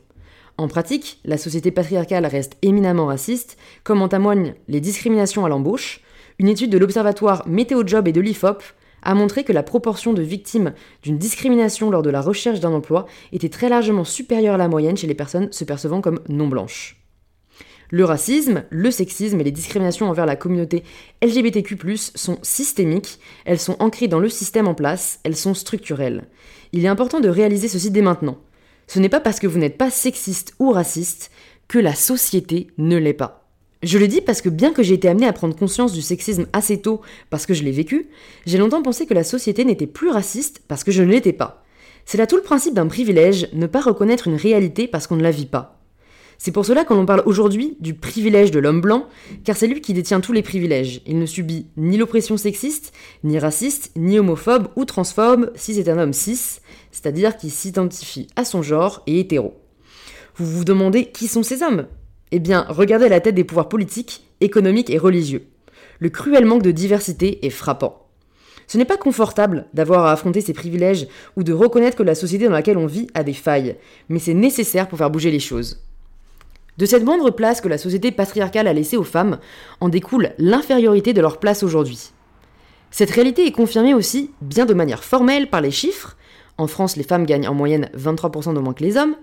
En 0.57 0.67
pratique, 0.67 1.19
la 1.25 1.37
société 1.37 1.71
patriarcale 1.71 2.25
reste 2.25 2.57
éminemment 2.61 3.07
raciste, 3.07 3.57
comme 3.83 4.01
en 4.01 4.07
témoignent 4.07 4.55
les 4.69 4.79
discriminations 4.79 5.45
à 5.45 5.49
l'embauche. 5.49 5.99
Une 6.39 6.47
étude 6.47 6.69
de 6.69 6.77
l'Observatoire 6.77 7.45
Météo 7.47 7.83
Job 7.85 8.07
et 8.07 8.13
de 8.13 8.21
l'IFOP 8.21 8.63
a 9.03 9.13
montré 9.13 9.43
que 9.43 9.53
la 9.53 9.63
proportion 9.63 10.13
de 10.13 10.21
victimes 10.21 10.73
d'une 11.03 11.17
discrimination 11.17 11.89
lors 11.91 12.01
de 12.01 12.09
la 12.09 12.21
recherche 12.21 12.61
d'un 12.61 12.71
emploi 12.71 13.05
était 13.33 13.49
très 13.49 13.69
largement 13.69 14.05
supérieure 14.05 14.55
à 14.55 14.57
la 14.57 14.67
moyenne 14.67 14.97
chez 14.97 15.07
les 15.07 15.13
personnes 15.13 15.51
se 15.51 15.63
percevant 15.63 16.01
comme 16.01 16.21
non 16.29 16.47
blanches. 16.47 17.04
Le 17.91 18.05
racisme, 18.05 18.63
le 18.69 18.91
sexisme 18.91 19.39
et 19.39 19.43
les 19.43 19.51
discriminations 19.51 20.09
envers 20.09 20.25
la 20.25 20.35
communauté 20.35 20.83
LGBTQ 21.21 21.77
sont 22.15 22.39
systémiques, 22.41 23.19
elles 23.45 23.59
sont 23.59 23.75
ancrées 23.79 24.07
dans 24.07 24.19
le 24.19 24.29
système 24.29 24.67
en 24.67 24.73
place, 24.73 25.19
elles 25.23 25.35
sont 25.35 25.53
structurelles. 25.53 26.25
Il 26.73 26.83
est 26.83 26.89
important 26.89 27.19
de 27.19 27.29
réaliser 27.29 27.67
ceci 27.67 27.91
dès 27.91 28.01
maintenant. 28.01 28.37
Ce 28.87 28.99
n'est 28.99 29.09
pas 29.09 29.19
parce 29.19 29.39
que 29.39 29.47
vous 29.47 29.59
n'êtes 29.59 29.77
pas 29.77 29.89
sexiste 29.89 30.53
ou 30.59 30.71
raciste 30.71 31.31
que 31.67 31.79
la 31.79 31.95
société 31.95 32.67
ne 32.77 32.97
l'est 32.97 33.13
pas. 33.13 33.47
Je 33.83 33.97
le 33.99 34.07
dis 34.07 34.21
parce 34.21 34.41
que 34.41 34.49
bien 34.49 34.73
que 34.73 34.83
j'ai 34.83 34.95
été 34.95 35.07
amenée 35.07 35.27
à 35.27 35.33
prendre 35.33 35.55
conscience 35.55 35.93
du 35.93 36.01
sexisme 36.01 36.47
assez 36.53 36.81
tôt 36.81 37.01
parce 37.29 37.45
que 37.45 37.53
je 37.53 37.63
l'ai 37.63 37.71
vécu, 37.71 38.09
j'ai 38.45 38.57
longtemps 38.57 38.81
pensé 38.81 39.05
que 39.05 39.13
la 39.13 39.23
société 39.23 39.63
n'était 39.63 39.85
plus 39.85 40.09
raciste 40.09 40.61
parce 40.67 40.83
que 40.83 40.91
je 40.91 41.03
ne 41.03 41.11
l'étais 41.11 41.33
pas. 41.33 41.63
C'est 42.05 42.17
là 42.17 42.27
tout 42.27 42.35
le 42.35 42.41
principe 42.41 42.73
d'un 42.73 42.87
privilège, 42.87 43.47
ne 43.53 43.67
pas 43.67 43.81
reconnaître 43.81 44.27
une 44.27 44.35
réalité 44.35 44.87
parce 44.87 45.07
qu'on 45.07 45.17
ne 45.17 45.23
la 45.23 45.31
vit 45.31 45.45
pas. 45.45 45.74
C'est 46.37 46.51
pour 46.51 46.65
cela 46.65 46.83
qu'on 46.83 47.05
parle 47.05 47.23
aujourd'hui 47.25 47.77
du 47.79 47.93
privilège 47.93 48.51
de 48.51 48.59
l'homme 48.59 48.81
blanc, 48.81 49.07
car 49.43 49.55
c'est 49.55 49.67
lui 49.67 49.81
qui 49.81 49.93
détient 49.93 50.21
tous 50.21 50.33
les 50.33 50.41
privilèges. 50.41 51.01
Il 51.05 51.17
ne 51.17 51.25
subit 51.25 51.67
ni 51.77 51.97
l'oppression 51.97 52.37
sexiste, 52.37 52.93
ni 53.23 53.39
raciste, 53.39 53.91
ni 53.95 54.19
homophobe 54.19 54.67
ou 54.75 54.85
transphobe 54.85 55.51
si 55.55 55.73
c'est 55.73 55.89
un 55.89 55.97
homme 55.97 56.13
cis, 56.13 56.59
c'est-à-dire 56.91 57.37
qui 57.37 57.49
s'identifie 57.49 58.27
à 58.35 58.45
son 58.45 58.61
genre 58.61 59.01
et 59.07 59.19
hétéro. 59.19 59.53
Vous 60.35 60.45
vous 60.45 60.65
demandez 60.65 61.05
qui 61.05 61.27
sont 61.27 61.43
ces 61.43 61.63
hommes? 61.63 61.87
Eh 62.31 62.39
bien, 62.39 62.65
regardez 62.67 63.07
la 63.07 63.21
tête 63.21 63.35
des 63.35 63.43
pouvoirs 63.43 63.69
politiques, 63.69 64.25
économiques 64.41 64.89
et 64.89 64.97
religieux. 64.97 65.47
Le 65.99 66.09
cruel 66.09 66.45
manque 66.45 66.63
de 66.63 66.71
diversité 66.71 67.45
est 67.45 67.51
frappant. 67.51 68.01
Ce 68.67 68.77
n'est 68.77 68.85
pas 68.85 68.97
confortable 68.97 69.67
d'avoir 69.73 70.05
à 70.05 70.11
affronter 70.11 70.41
ses 70.41 70.53
privilèges 70.53 71.07
ou 71.37 71.43
de 71.43 71.53
reconnaître 71.53 71.95
que 71.95 72.03
la 72.03 72.15
société 72.15 72.45
dans 72.45 72.51
laquelle 72.51 72.77
on 72.77 72.87
vit 72.87 73.07
a 73.13 73.23
des 73.23 73.33
failles, 73.33 73.77
mais 74.09 74.19
c'est 74.19 74.33
nécessaire 74.33 74.87
pour 74.87 74.97
faire 74.97 75.11
bouger 75.11 75.31
les 75.31 75.39
choses. 75.39 75.85
De 76.77 76.85
cette 76.85 77.05
moindre 77.05 77.29
place 77.29 77.61
que 77.61 77.69
la 77.69 77.77
société 77.77 78.11
patriarcale 78.11 78.67
a 78.67 78.73
laissée 78.73 78.97
aux 78.97 79.03
femmes 79.03 79.39
en 79.79 79.87
découle 79.87 80.33
l'infériorité 80.37 81.13
de 81.13 81.21
leur 81.21 81.39
place 81.39 81.63
aujourd'hui. 81.63 82.11
Cette 82.91 83.11
réalité 83.11 83.45
est 83.45 83.51
confirmée 83.51 83.93
aussi, 83.93 84.31
bien 84.41 84.65
de 84.65 84.73
manière 84.73 85.03
formelle, 85.03 85.49
par 85.49 85.61
les 85.61 85.71
chiffres. 85.71 86.17
En 86.57 86.67
France, 86.67 86.97
les 86.97 87.03
femmes 87.03 87.25
gagnent 87.25 87.47
en 87.47 87.53
moyenne 87.53 87.89
23% 87.97 88.53
de 88.53 88.59
moins 88.59 88.73
que 88.73 88.83
les 88.83 88.97
hommes. 88.97 89.15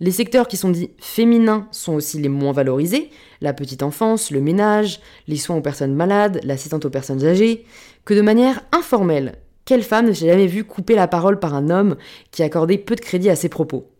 Les 0.00 0.10
secteurs 0.10 0.48
qui 0.48 0.56
sont 0.56 0.70
dits 0.70 0.90
féminins 0.98 1.68
sont 1.72 1.94
aussi 1.94 2.18
les 2.18 2.30
moins 2.30 2.52
valorisés, 2.52 3.10
la 3.42 3.52
petite 3.52 3.82
enfance, 3.82 4.30
le 4.30 4.40
ménage, 4.40 5.00
les 5.26 5.36
soins 5.36 5.56
aux 5.56 5.62
personnes 5.62 5.94
malades, 5.94 6.40
l'assistante 6.42 6.86
aux 6.86 6.90
personnes 6.90 7.24
âgées, 7.24 7.66
que 8.06 8.14
de 8.14 8.22
manière 8.22 8.62
informelle, 8.72 9.36
quelle 9.66 9.82
femme 9.82 10.06
ne 10.06 10.12
s'est 10.12 10.26
jamais 10.26 10.46
vue 10.46 10.64
couper 10.64 10.94
la 10.94 11.06
parole 11.06 11.38
par 11.38 11.54
un 11.54 11.68
homme 11.68 11.96
qui 12.30 12.42
accordait 12.42 12.78
peu 12.78 12.94
de 12.94 13.00
crédit 13.00 13.30
à 13.30 13.36
ses 13.36 13.50
propos? 13.50 13.90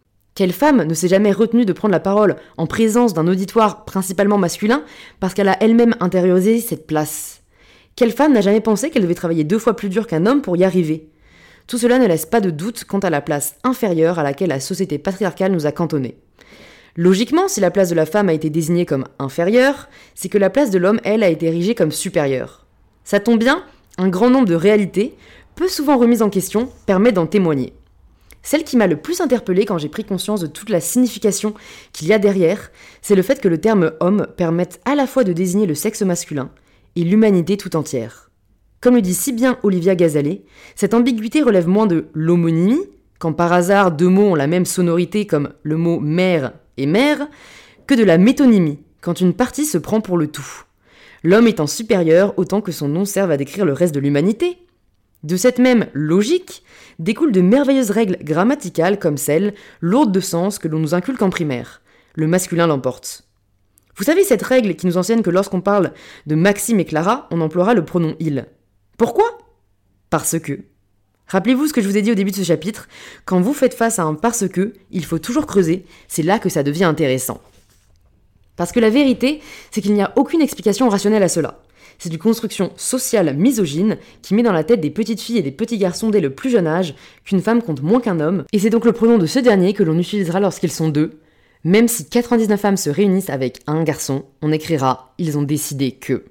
Quelle 0.40 0.54
femme 0.54 0.84
ne 0.84 0.94
s'est 0.94 1.06
jamais 1.06 1.32
retenue 1.32 1.66
de 1.66 1.74
prendre 1.74 1.92
la 1.92 2.00
parole 2.00 2.36
en 2.56 2.66
présence 2.66 3.12
d'un 3.12 3.26
auditoire 3.26 3.84
principalement 3.84 4.38
masculin 4.38 4.84
parce 5.20 5.34
qu'elle 5.34 5.50
a 5.50 5.62
elle-même 5.62 5.94
intériorisé 6.00 6.62
cette 6.62 6.86
place? 6.86 7.42
Quelle 7.94 8.10
femme 8.10 8.32
n'a 8.32 8.40
jamais 8.40 8.62
pensé 8.62 8.88
qu'elle 8.88 9.02
devait 9.02 9.14
travailler 9.14 9.44
deux 9.44 9.58
fois 9.58 9.76
plus 9.76 9.90
dur 9.90 10.06
qu'un 10.06 10.24
homme 10.24 10.40
pour 10.40 10.56
y 10.56 10.64
arriver? 10.64 11.10
Tout 11.66 11.76
cela 11.76 11.98
ne 11.98 12.06
laisse 12.06 12.24
pas 12.24 12.40
de 12.40 12.48
doute 12.48 12.84
quant 12.84 13.00
à 13.00 13.10
la 13.10 13.20
place 13.20 13.56
inférieure 13.64 14.18
à 14.18 14.22
laquelle 14.22 14.48
la 14.48 14.60
société 14.60 14.96
patriarcale 14.96 15.52
nous 15.52 15.66
a 15.66 15.72
cantonnés. 15.72 16.16
Logiquement, 16.96 17.46
si 17.46 17.60
la 17.60 17.70
place 17.70 17.90
de 17.90 17.94
la 17.94 18.06
femme 18.06 18.30
a 18.30 18.32
été 18.32 18.48
désignée 18.48 18.86
comme 18.86 19.04
inférieure, 19.18 19.90
c'est 20.14 20.30
que 20.30 20.38
la 20.38 20.48
place 20.48 20.70
de 20.70 20.78
l'homme, 20.78 21.00
elle, 21.04 21.22
a 21.22 21.28
été 21.28 21.48
érigée 21.48 21.74
comme 21.74 21.92
supérieure. 21.92 22.64
Ça 23.04 23.20
tombe 23.20 23.40
bien, 23.40 23.62
un 23.98 24.08
grand 24.08 24.30
nombre 24.30 24.48
de 24.48 24.54
réalités, 24.54 25.14
peu 25.54 25.68
souvent 25.68 25.98
remises 25.98 26.22
en 26.22 26.30
question, 26.30 26.70
permet 26.86 27.12
d'en 27.12 27.26
témoigner. 27.26 27.74
Celle 28.42 28.64
qui 28.64 28.76
m'a 28.76 28.86
le 28.86 28.96
plus 28.96 29.20
interpellée 29.20 29.64
quand 29.64 29.78
j'ai 29.78 29.88
pris 29.88 30.04
conscience 30.04 30.40
de 30.40 30.46
toute 30.46 30.70
la 30.70 30.80
signification 30.80 31.54
qu'il 31.92 32.08
y 32.08 32.12
a 32.12 32.18
derrière, 32.18 32.70
c'est 33.02 33.14
le 33.14 33.22
fait 33.22 33.40
que 33.40 33.48
le 33.48 33.58
terme 33.58 33.92
homme 34.00 34.26
permette 34.36 34.80
à 34.84 34.94
la 34.94 35.06
fois 35.06 35.24
de 35.24 35.32
désigner 35.32 35.66
le 35.66 35.74
sexe 35.74 36.02
masculin 36.02 36.50
et 36.96 37.04
l'humanité 37.04 37.56
tout 37.56 37.76
entière. 37.76 38.30
Comme 38.80 38.94
le 38.94 39.02
dit 39.02 39.14
si 39.14 39.32
bien 39.32 39.58
Olivia 39.62 39.94
Gazalet, 39.94 40.42
cette 40.74 40.94
ambiguïté 40.94 41.42
relève 41.42 41.68
moins 41.68 41.86
de 41.86 42.06
l'homonymie, 42.14 42.80
quand 43.18 43.34
par 43.34 43.52
hasard 43.52 43.92
deux 43.92 44.08
mots 44.08 44.30
ont 44.30 44.34
la 44.34 44.46
même 44.46 44.64
sonorité 44.64 45.26
comme 45.26 45.50
le 45.62 45.76
mot 45.76 46.00
mère 46.00 46.54
et 46.78 46.86
mère, 46.86 47.28
que 47.86 47.94
de 47.94 48.04
la 48.04 48.16
métonymie, 48.16 48.78
quand 49.02 49.20
une 49.20 49.34
partie 49.34 49.66
se 49.66 49.76
prend 49.76 50.00
pour 50.00 50.16
le 50.16 50.28
tout. 50.28 50.64
L'homme 51.22 51.46
étant 51.46 51.66
supérieur 51.66 52.32
autant 52.38 52.62
que 52.62 52.72
son 52.72 52.88
nom 52.88 53.04
serve 53.04 53.30
à 53.30 53.36
décrire 53.36 53.66
le 53.66 53.74
reste 53.74 53.94
de 53.94 54.00
l'humanité. 54.00 54.56
De 55.22 55.36
cette 55.36 55.58
même 55.58 55.86
logique 55.92 56.64
découlent 56.98 57.32
de 57.32 57.40
merveilleuses 57.40 57.90
règles 57.90 58.18
grammaticales 58.22 58.98
comme 58.98 59.16
celle, 59.16 59.54
lourde 59.80 60.12
de 60.12 60.20
sens, 60.20 60.58
que 60.58 60.68
l'on 60.68 60.78
nous 60.78 60.94
inculque 60.94 61.22
en 61.22 61.30
primaire. 61.30 61.82
Le 62.14 62.26
masculin 62.26 62.66
l'emporte. 62.66 63.24
Vous 63.96 64.04
savez 64.04 64.24
cette 64.24 64.42
règle 64.42 64.76
qui 64.76 64.86
nous 64.86 64.96
enseigne 64.96 65.22
que 65.22 65.30
lorsqu'on 65.30 65.60
parle 65.60 65.92
de 66.26 66.34
Maxime 66.34 66.80
et 66.80 66.84
Clara, 66.86 67.28
on 67.30 67.40
emploiera 67.40 67.74
le 67.74 67.84
pronom 67.84 68.16
il. 68.18 68.46
Pourquoi? 68.96 69.38
Parce 70.08 70.38
que. 70.38 70.60
Rappelez-vous 71.26 71.68
ce 71.68 71.72
que 71.72 71.80
je 71.80 71.88
vous 71.88 71.96
ai 71.96 72.02
dit 72.02 72.10
au 72.10 72.16
début 72.16 72.30
de 72.30 72.36
ce 72.36 72.42
chapitre, 72.42 72.88
quand 73.24 73.40
vous 73.40 73.52
faites 73.52 73.74
face 73.74 73.98
à 73.98 74.02
un 74.02 74.14
parce 74.14 74.48
que, 74.48 74.72
il 74.90 75.04
faut 75.04 75.18
toujours 75.18 75.46
creuser, 75.46 75.84
c'est 76.08 76.22
là 76.22 76.38
que 76.38 76.48
ça 76.48 76.62
devient 76.62 76.84
intéressant. 76.84 77.40
Parce 78.56 78.72
que 78.72 78.80
la 78.80 78.90
vérité, 78.90 79.40
c'est 79.70 79.80
qu'il 79.80 79.94
n'y 79.94 80.02
a 80.02 80.12
aucune 80.16 80.42
explication 80.42 80.88
rationnelle 80.88 81.22
à 81.22 81.28
cela. 81.28 81.62
C'est 82.02 82.08
une 82.08 82.18
construction 82.18 82.72
sociale 82.76 83.36
misogyne 83.36 83.98
qui 84.22 84.32
met 84.32 84.42
dans 84.42 84.54
la 84.54 84.64
tête 84.64 84.80
des 84.80 84.88
petites 84.88 85.20
filles 85.20 85.36
et 85.36 85.42
des 85.42 85.50
petits 85.50 85.76
garçons 85.76 86.08
dès 86.08 86.22
le 86.22 86.30
plus 86.30 86.48
jeune 86.48 86.66
âge 86.66 86.94
qu'une 87.24 87.42
femme 87.42 87.60
compte 87.60 87.82
moins 87.82 88.00
qu'un 88.00 88.20
homme, 88.20 88.44
et 88.54 88.58
c'est 88.58 88.70
donc 88.70 88.86
le 88.86 88.92
pronom 88.92 89.18
de 89.18 89.26
ce 89.26 89.38
dernier 89.38 89.74
que 89.74 89.82
l'on 89.82 89.98
utilisera 89.98 90.40
lorsqu'ils 90.40 90.72
sont 90.72 90.88
deux. 90.88 91.20
Même 91.62 91.88
si 91.88 92.08
99 92.08 92.58
femmes 92.58 92.78
se 92.78 92.88
réunissent 92.88 93.28
avec 93.28 93.60
un 93.66 93.84
garçon, 93.84 94.24
on 94.40 94.50
écrira 94.50 95.12
Ils 95.18 95.36
ont 95.36 95.42
décidé 95.42 95.92
que. 95.92 96.24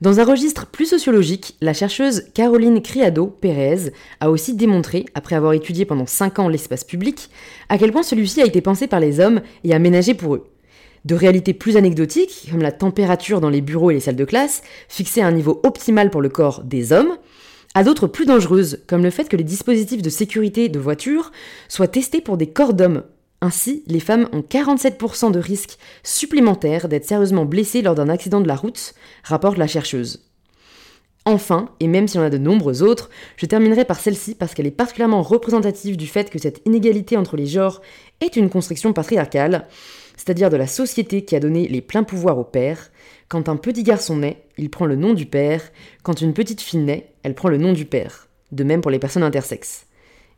Dans 0.00 0.20
un 0.20 0.24
registre 0.24 0.66
plus 0.66 0.86
sociologique, 0.86 1.56
la 1.60 1.74
chercheuse 1.74 2.26
Caroline 2.32 2.82
Criado 2.82 3.26
Pérez 3.26 3.90
a 4.20 4.30
aussi 4.30 4.54
démontré, 4.54 5.06
après 5.16 5.34
avoir 5.34 5.54
étudié 5.54 5.86
pendant 5.86 6.06
5 6.06 6.38
ans 6.38 6.48
l'espace 6.48 6.84
public, 6.84 7.30
à 7.68 7.78
quel 7.78 7.90
point 7.90 8.04
celui-ci 8.04 8.40
a 8.40 8.46
été 8.46 8.60
pensé 8.60 8.86
par 8.86 9.00
les 9.00 9.18
hommes 9.18 9.40
et 9.64 9.74
aménagé 9.74 10.14
pour 10.14 10.36
eux. 10.36 10.51
De 11.04 11.14
réalités 11.14 11.54
plus 11.54 11.76
anecdotiques, 11.76 12.48
comme 12.50 12.62
la 12.62 12.72
température 12.72 13.40
dans 13.40 13.50
les 13.50 13.60
bureaux 13.60 13.90
et 13.90 13.94
les 13.94 14.00
salles 14.00 14.16
de 14.16 14.24
classe, 14.24 14.62
fixée 14.88 15.20
à 15.20 15.26
un 15.26 15.32
niveau 15.32 15.60
optimal 15.64 16.10
pour 16.10 16.22
le 16.22 16.28
corps 16.28 16.62
des 16.62 16.92
hommes, 16.92 17.16
à 17.74 17.84
d'autres 17.84 18.06
plus 18.06 18.26
dangereuses, 18.26 18.80
comme 18.86 19.02
le 19.02 19.10
fait 19.10 19.28
que 19.28 19.36
les 19.36 19.44
dispositifs 19.44 20.02
de 20.02 20.10
sécurité 20.10 20.68
de 20.68 20.78
voiture 20.78 21.32
soient 21.68 21.88
testés 21.88 22.20
pour 22.20 22.36
des 22.36 22.50
corps 22.50 22.74
d'hommes, 22.74 23.02
ainsi, 23.42 23.82
les 23.88 23.98
femmes 23.98 24.28
ont 24.32 24.40
47% 24.40 25.32
de 25.32 25.40
risque 25.40 25.76
supplémentaire 26.04 26.88
d'être 26.88 27.04
sérieusement 27.04 27.44
blessées 27.44 27.82
lors 27.82 27.96
d'un 27.96 28.08
accident 28.08 28.40
de 28.40 28.46
la 28.46 28.54
route, 28.54 28.94
rapporte 29.24 29.58
la 29.58 29.66
chercheuse. 29.66 30.24
Enfin, 31.24 31.70
et 31.80 31.88
même 31.88 32.06
s'il 32.06 32.20
y 32.20 32.22
en 32.22 32.26
a 32.26 32.30
de 32.30 32.38
nombreux 32.38 32.84
autres, 32.84 33.10
je 33.36 33.46
terminerai 33.46 33.84
par 33.84 33.98
celle-ci 33.98 34.36
parce 34.36 34.54
qu'elle 34.54 34.68
est 34.68 34.70
particulièrement 34.70 35.22
représentative 35.22 35.96
du 35.96 36.06
fait 36.06 36.30
que 36.30 36.38
cette 36.38 36.62
inégalité 36.66 37.16
entre 37.16 37.36
les 37.36 37.46
genres 37.46 37.82
est 38.20 38.36
une 38.36 38.48
construction 38.48 38.92
patriarcale, 38.92 39.66
c'est-à-dire 40.16 40.50
de 40.50 40.56
la 40.56 40.66
société 40.66 41.24
qui 41.24 41.36
a 41.36 41.40
donné 41.40 41.68
les 41.68 41.80
pleins 41.80 42.04
pouvoirs 42.04 42.38
au 42.38 42.44
père. 42.44 42.90
Quand 43.28 43.48
un 43.48 43.56
petit 43.56 43.82
garçon 43.82 44.16
naît, 44.16 44.42
il 44.58 44.70
prend 44.70 44.86
le 44.86 44.96
nom 44.96 45.14
du 45.14 45.26
père, 45.26 45.62
quand 46.02 46.20
une 46.20 46.34
petite 46.34 46.60
fille 46.60 46.80
naît, 46.80 47.12
elle 47.22 47.34
prend 47.34 47.48
le 47.48 47.58
nom 47.58 47.72
du 47.72 47.84
père. 47.84 48.28
De 48.50 48.64
même 48.64 48.80
pour 48.80 48.90
les 48.90 48.98
personnes 48.98 49.22
intersexes. 49.22 49.86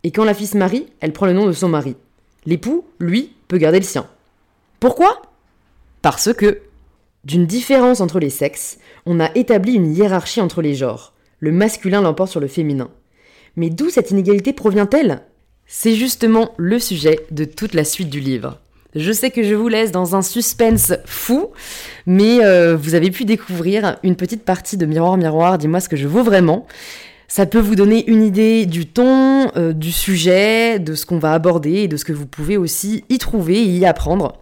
Et 0.05 0.11
quand 0.11 0.25
la 0.25 0.35
fille 0.35 0.47
se 0.47 0.57
marie, 0.57 0.87
elle 1.01 1.13
prend 1.13 1.27
le 1.27 1.33
nom 1.33 1.47
de 1.47 1.53
son 1.53 1.69
mari. 1.69 1.97
L'époux, 2.47 2.85
lui, 3.01 3.33
peut 3.49 3.59
garder 3.59 3.79
le 3.79 3.85
sien. 3.85 4.07
Pourquoi? 4.79 5.23
Parce 6.03 6.33
que, 6.33 6.61
d'une 7.25 7.47
différence 7.47 8.01
entre 8.01 8.21
les 8.21 8.31
sexes, 8.31 8.79
on 9.07 9.19
a 9.19 9.35
établi 9.35 9.75
une 9.75 9.95
hiérarchie 9.95 10.43
entre 10.43 10.61
les 10.61 10.75
genres. 10.75 11.15
Le 11.41 11.53
masculin 11.53 12.03
l'emporte 12.03 12.31
sur 12.31 12.41
le 12.41 12.49
féminin. 12.49 12.91
Mais 13.57 13.71
d'où 13.71 13.89
cette 13.89 14.11
inégalité 14.11 14.53
provient-elle? 14.53 15.23
C'est 15.67 15.95
justement 15.95 16.53
le 16.59 16.79
sujet 16.79 17.25
de 17.31 17.45
toute 17.45 17.75
la 17.75 17.85
suite 17.85 18.11
du 18.11 18.21
livre. 18.21 18.61
Je 18.95 19.11
sais 19.11 19.31
que 19.31 19.43
je 19.43 19.55
vous 19.55 19.69
laisse 19.69 19.91
dans 19.91 20.15
un 20.15 20.23
suspense 20.23 20.93
fou, 21.05 21.49
mais 22.07 22.45
euh, 22.45 22.77
vous 22.77 22.95
avez 22.95 23.11
pu 23.11 23.25
découvrir 23.25 23.97
une 24.05 24.15
petite 24.15 24.45
partie 24.45 24.77
de 24.77 24.87
Miroir 24.87 25.17
Miroir, 25.17 25.59
dis-moi 25.59 25.81
ce 25.81 25.89
que 25.89 25.97
je 25.97 26.07
vaux 26.07 26.23
vraiment. 26.23 26.67
Ça 27.27 27.47
peut 27.47 27.59
vous 27.59 27.75
donner 27.75 28.09
une 28.09 28.23
idée 28.23 28.67
du 28.67 28.87
ton, 28.87 29.51
euh, 29.57 29.73
du 29.73 29.91
sujet, 29.91 30.79
de 30.79 30.95
ce 30.95 31.07
qu'on 31.07 31.19
va 31.19 31.33
aborder 31.33 31.73
et 31.73 31.89
de 31.89 31.97
ce 31.97 32.05
que 32.05 32.13
vous 32.13 32.27
pouvez 32.27 32.57
aussi 32.57 33.03
y 33.09 33.19
trouver 33.19 33.59
et 33.59 33.79
y 33.79 33.85
apprendre. 33.85 34.41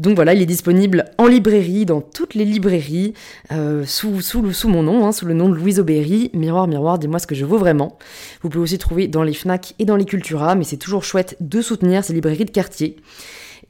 Donc 0.00 0.16
voilà, 0.16 0.34
il 0.34 0.42
est 0.42 0.46
disponible 0.46 1.04
en 1.16 1.28
librairie, 1.28 1.86
dans 1.86 2.00
toutes 2.00 2.34
les 2.34 2.44
librairies, 2.44 3.14
euh, 3.52 3.84
sous, 3.86 4.20
mon 4.68 4.82
nom, 4.82 5.06
hein, 5.06 5.12
sous 5.12 5.26
le 5.26 5.32
nom 5.32 5.48
de 5.48 5.54
Louise 5.54 5.78
Aubéry. 5.78 6.30
Miroir, 6.34 6.66
miroir, 6.66 6.98
dis-moi 6.98 7.20
ce 7.20 7.28
que 7.28 7.36
je 7.36 7.44
vaux 7.44 7.56
vraiment. 7.56 7.96
Vous 8.42 8.48
pouvez 8.48 8.64
aussi 8.64 8.78
trouver 8.78 9.06
dans 9.06 9.22
les 9.22 9.32
FNAC 9.32 9.74
et 9.78 9.84
dans 9.84 9.96
les 9.96 10.04
Cultura, 10.04 10.56
mais 10.56 10.64
c'est 10.64 10.76
toujours 10.76 11.04
chouette 11.04 11.36
de 11.40 11.62
soutenir 11.62 12.02
ces 12.02 12.12
librairies 12.12 12.44
de 12.44 12.50
quartier. 12.50 12.96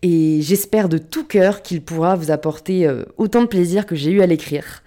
Et 0.03 0.41
j'espère 0.43 0.89
de 0.89 0.99
tout 0.99 1.25
cœur 1.25 1.63
qu'il 1.63 1.83
pourra 1.83 2.17
vous 2.17 2.31
apporter 2.31 2.87
euh, 2.87 3.05
autant 3.17 3.43
de 3.43 3.47
plaisir 3.47 3.87
que 3.87 3.95
j'ai 3.95 4.11
eu 4.11 4.21
à 4.21 4.27
l'écrire. 4.27 4.83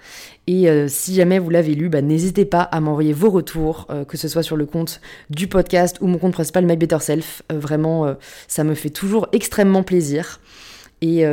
Et 0.47 0.69
euh, 0.69 0.87
si 0.87 1.13
jamais 1.13 1.39
vous 1.39 1.49
l'avez 1.49 1.75
lu, 1.75 1.89
bah, 1.89 2.01
n'hésitez 2.01 2.45
pas 2.45 2.61
à 2.61 2.79
m'envoyer 2.79 3.13
vos 3.13 3.29
retours, 3.29 3.87
euh, 3.89 4.05
que 4.05 4.17
ce 4.17 4.27
soit 4.27 4.43
sur 4.43 4.55
le 4.55 4.65
compte 4.65 5.01
du 5.29 5.47
podcast 5.47 5.97
ou 6.01 6.07
mon 6.07 6.17
compte 6.17 6.33
principal 6.33 6.65
My 6.65 6.77
Better 6.77 6.99
Self. 6.99 7.43
Vraiment, 7.51 8.15
ça 8.47 8.63
me 8.63 8.75
fait 8.75 8.89
toujours 8.89 9.27
extrêmement 9.31 9.83
plaisir. 9.83 10.39
Et, 11.01 11.23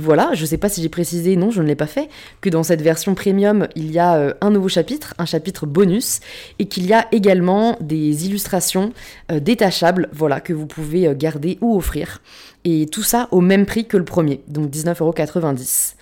voilà, 0.00 0.30
je 0.34 0.42
ne 0.42 0.46
sais 0.46 0.58
pas 0.58 0.68
si 0.68 0.82
j'ai 0.82 0.88
précisé, 0.88 1.36
non, 1.36 1.50
je 1.50 1.62
ne 1.62 1.66
l'ai 1.66 1.74
pas 1.74 1.86
fait, 1.86 2.08
que 2.40 2.48
dans 2.48 2.62
cette 2.62 2.82
version 2.82 3.14
premium, 3.14 3.66
il 3.76 3.90
y 3.90 3.98
a 3.98 4.36
un 4.40 4.50
nouveau 4.50 4.68
chapitre, 4.68 5.14
un 5.18 5.26
chapitre 5.26 5.66
bonus, 5.66 6.20
et 6.58 6.66
qu'il 6.66 6.86
y 6.86 6.92
a 6.92 7.06
également 7.12 7.76
des 7.80 8.26
illustrations 8.26 8.92
détachables, 9.28 10.08
voilà, 10.12 10.40
que 10.40 10.52
vous 10.52 10.66
pouvez 10.66 11.12
garder 11.16 11.58
ou 11.60 11.76
offrir. 11.76 12.22
Et 12.64 12.86
tout 12.86 13.02
ça 13.02 13.28
au 13.30 13.40
même 13.40 13.66
prix 13.66 13.86
que 13.86 13.96
le 13.96 14.04
premier, 14.04 14.42
donc 14.48 14.70
19,90€. 14.70 15.94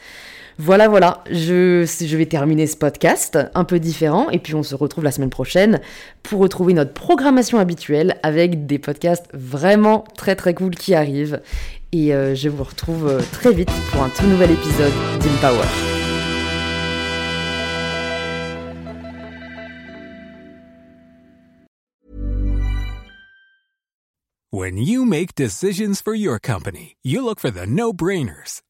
Voilà, 0.61 0.89
voilà, 0.89 1.23
je, 1.31 2.17
vais 2.17 2.27
terminer 2.27 2.67
ce 2.67 2.77
podcast 2.77 3.39
un 3.55 3.63
peu 3.63 3.79
différent 3.79 4.29
et 4.31 4.41
puis 4.41 4.57
on 4.57 4.65
se 4.65 4.75
retrouve 4.75 5.05
la 5.05 5.13
semaine 5.13 5.31
prochaine 5.31 5.81
pour 6.25 6.41
retrouver 6.41 6.75
notre 6.75 6.93
programmation 6.93 7.59
habituelle 7.59 8.17
avec 8.25 8.67
des 8.67 8.81
podcasts 8.81 9.27
vraiment 9.33 10.03
très 10.17 10.35
très 10.35 10.55
cool 10.55 10.75
qui 10.75 10.97
arrivent. 10.97 11.41
Et 11.93 12.13
euh, 12.13 12.35
je 12.35 12.49
vous 12.49 12.65
retrouve 12.65 13.07
euh, 13.07 13.21
très 13.31 13.53
vite 13.53 13.71
pour 13.93 14.03
un 14.03 14.09
tout 14.09 14.27
nouvel 14.27 14.51
épisode 14.51 14.93
d'Empower. 15.23 15.65
When 24.51 24.77
you 24.77 25.05
make 25.05 25.37
decisions 25.37 26.03
for 26.03 26.17
your 26.17 26.41
company, 26.41 26.97
you 27.05 27.23
look 27.23 27.39
for 27.39 27.53
the 27.53 27.65
no-brainers. 27.65 28.63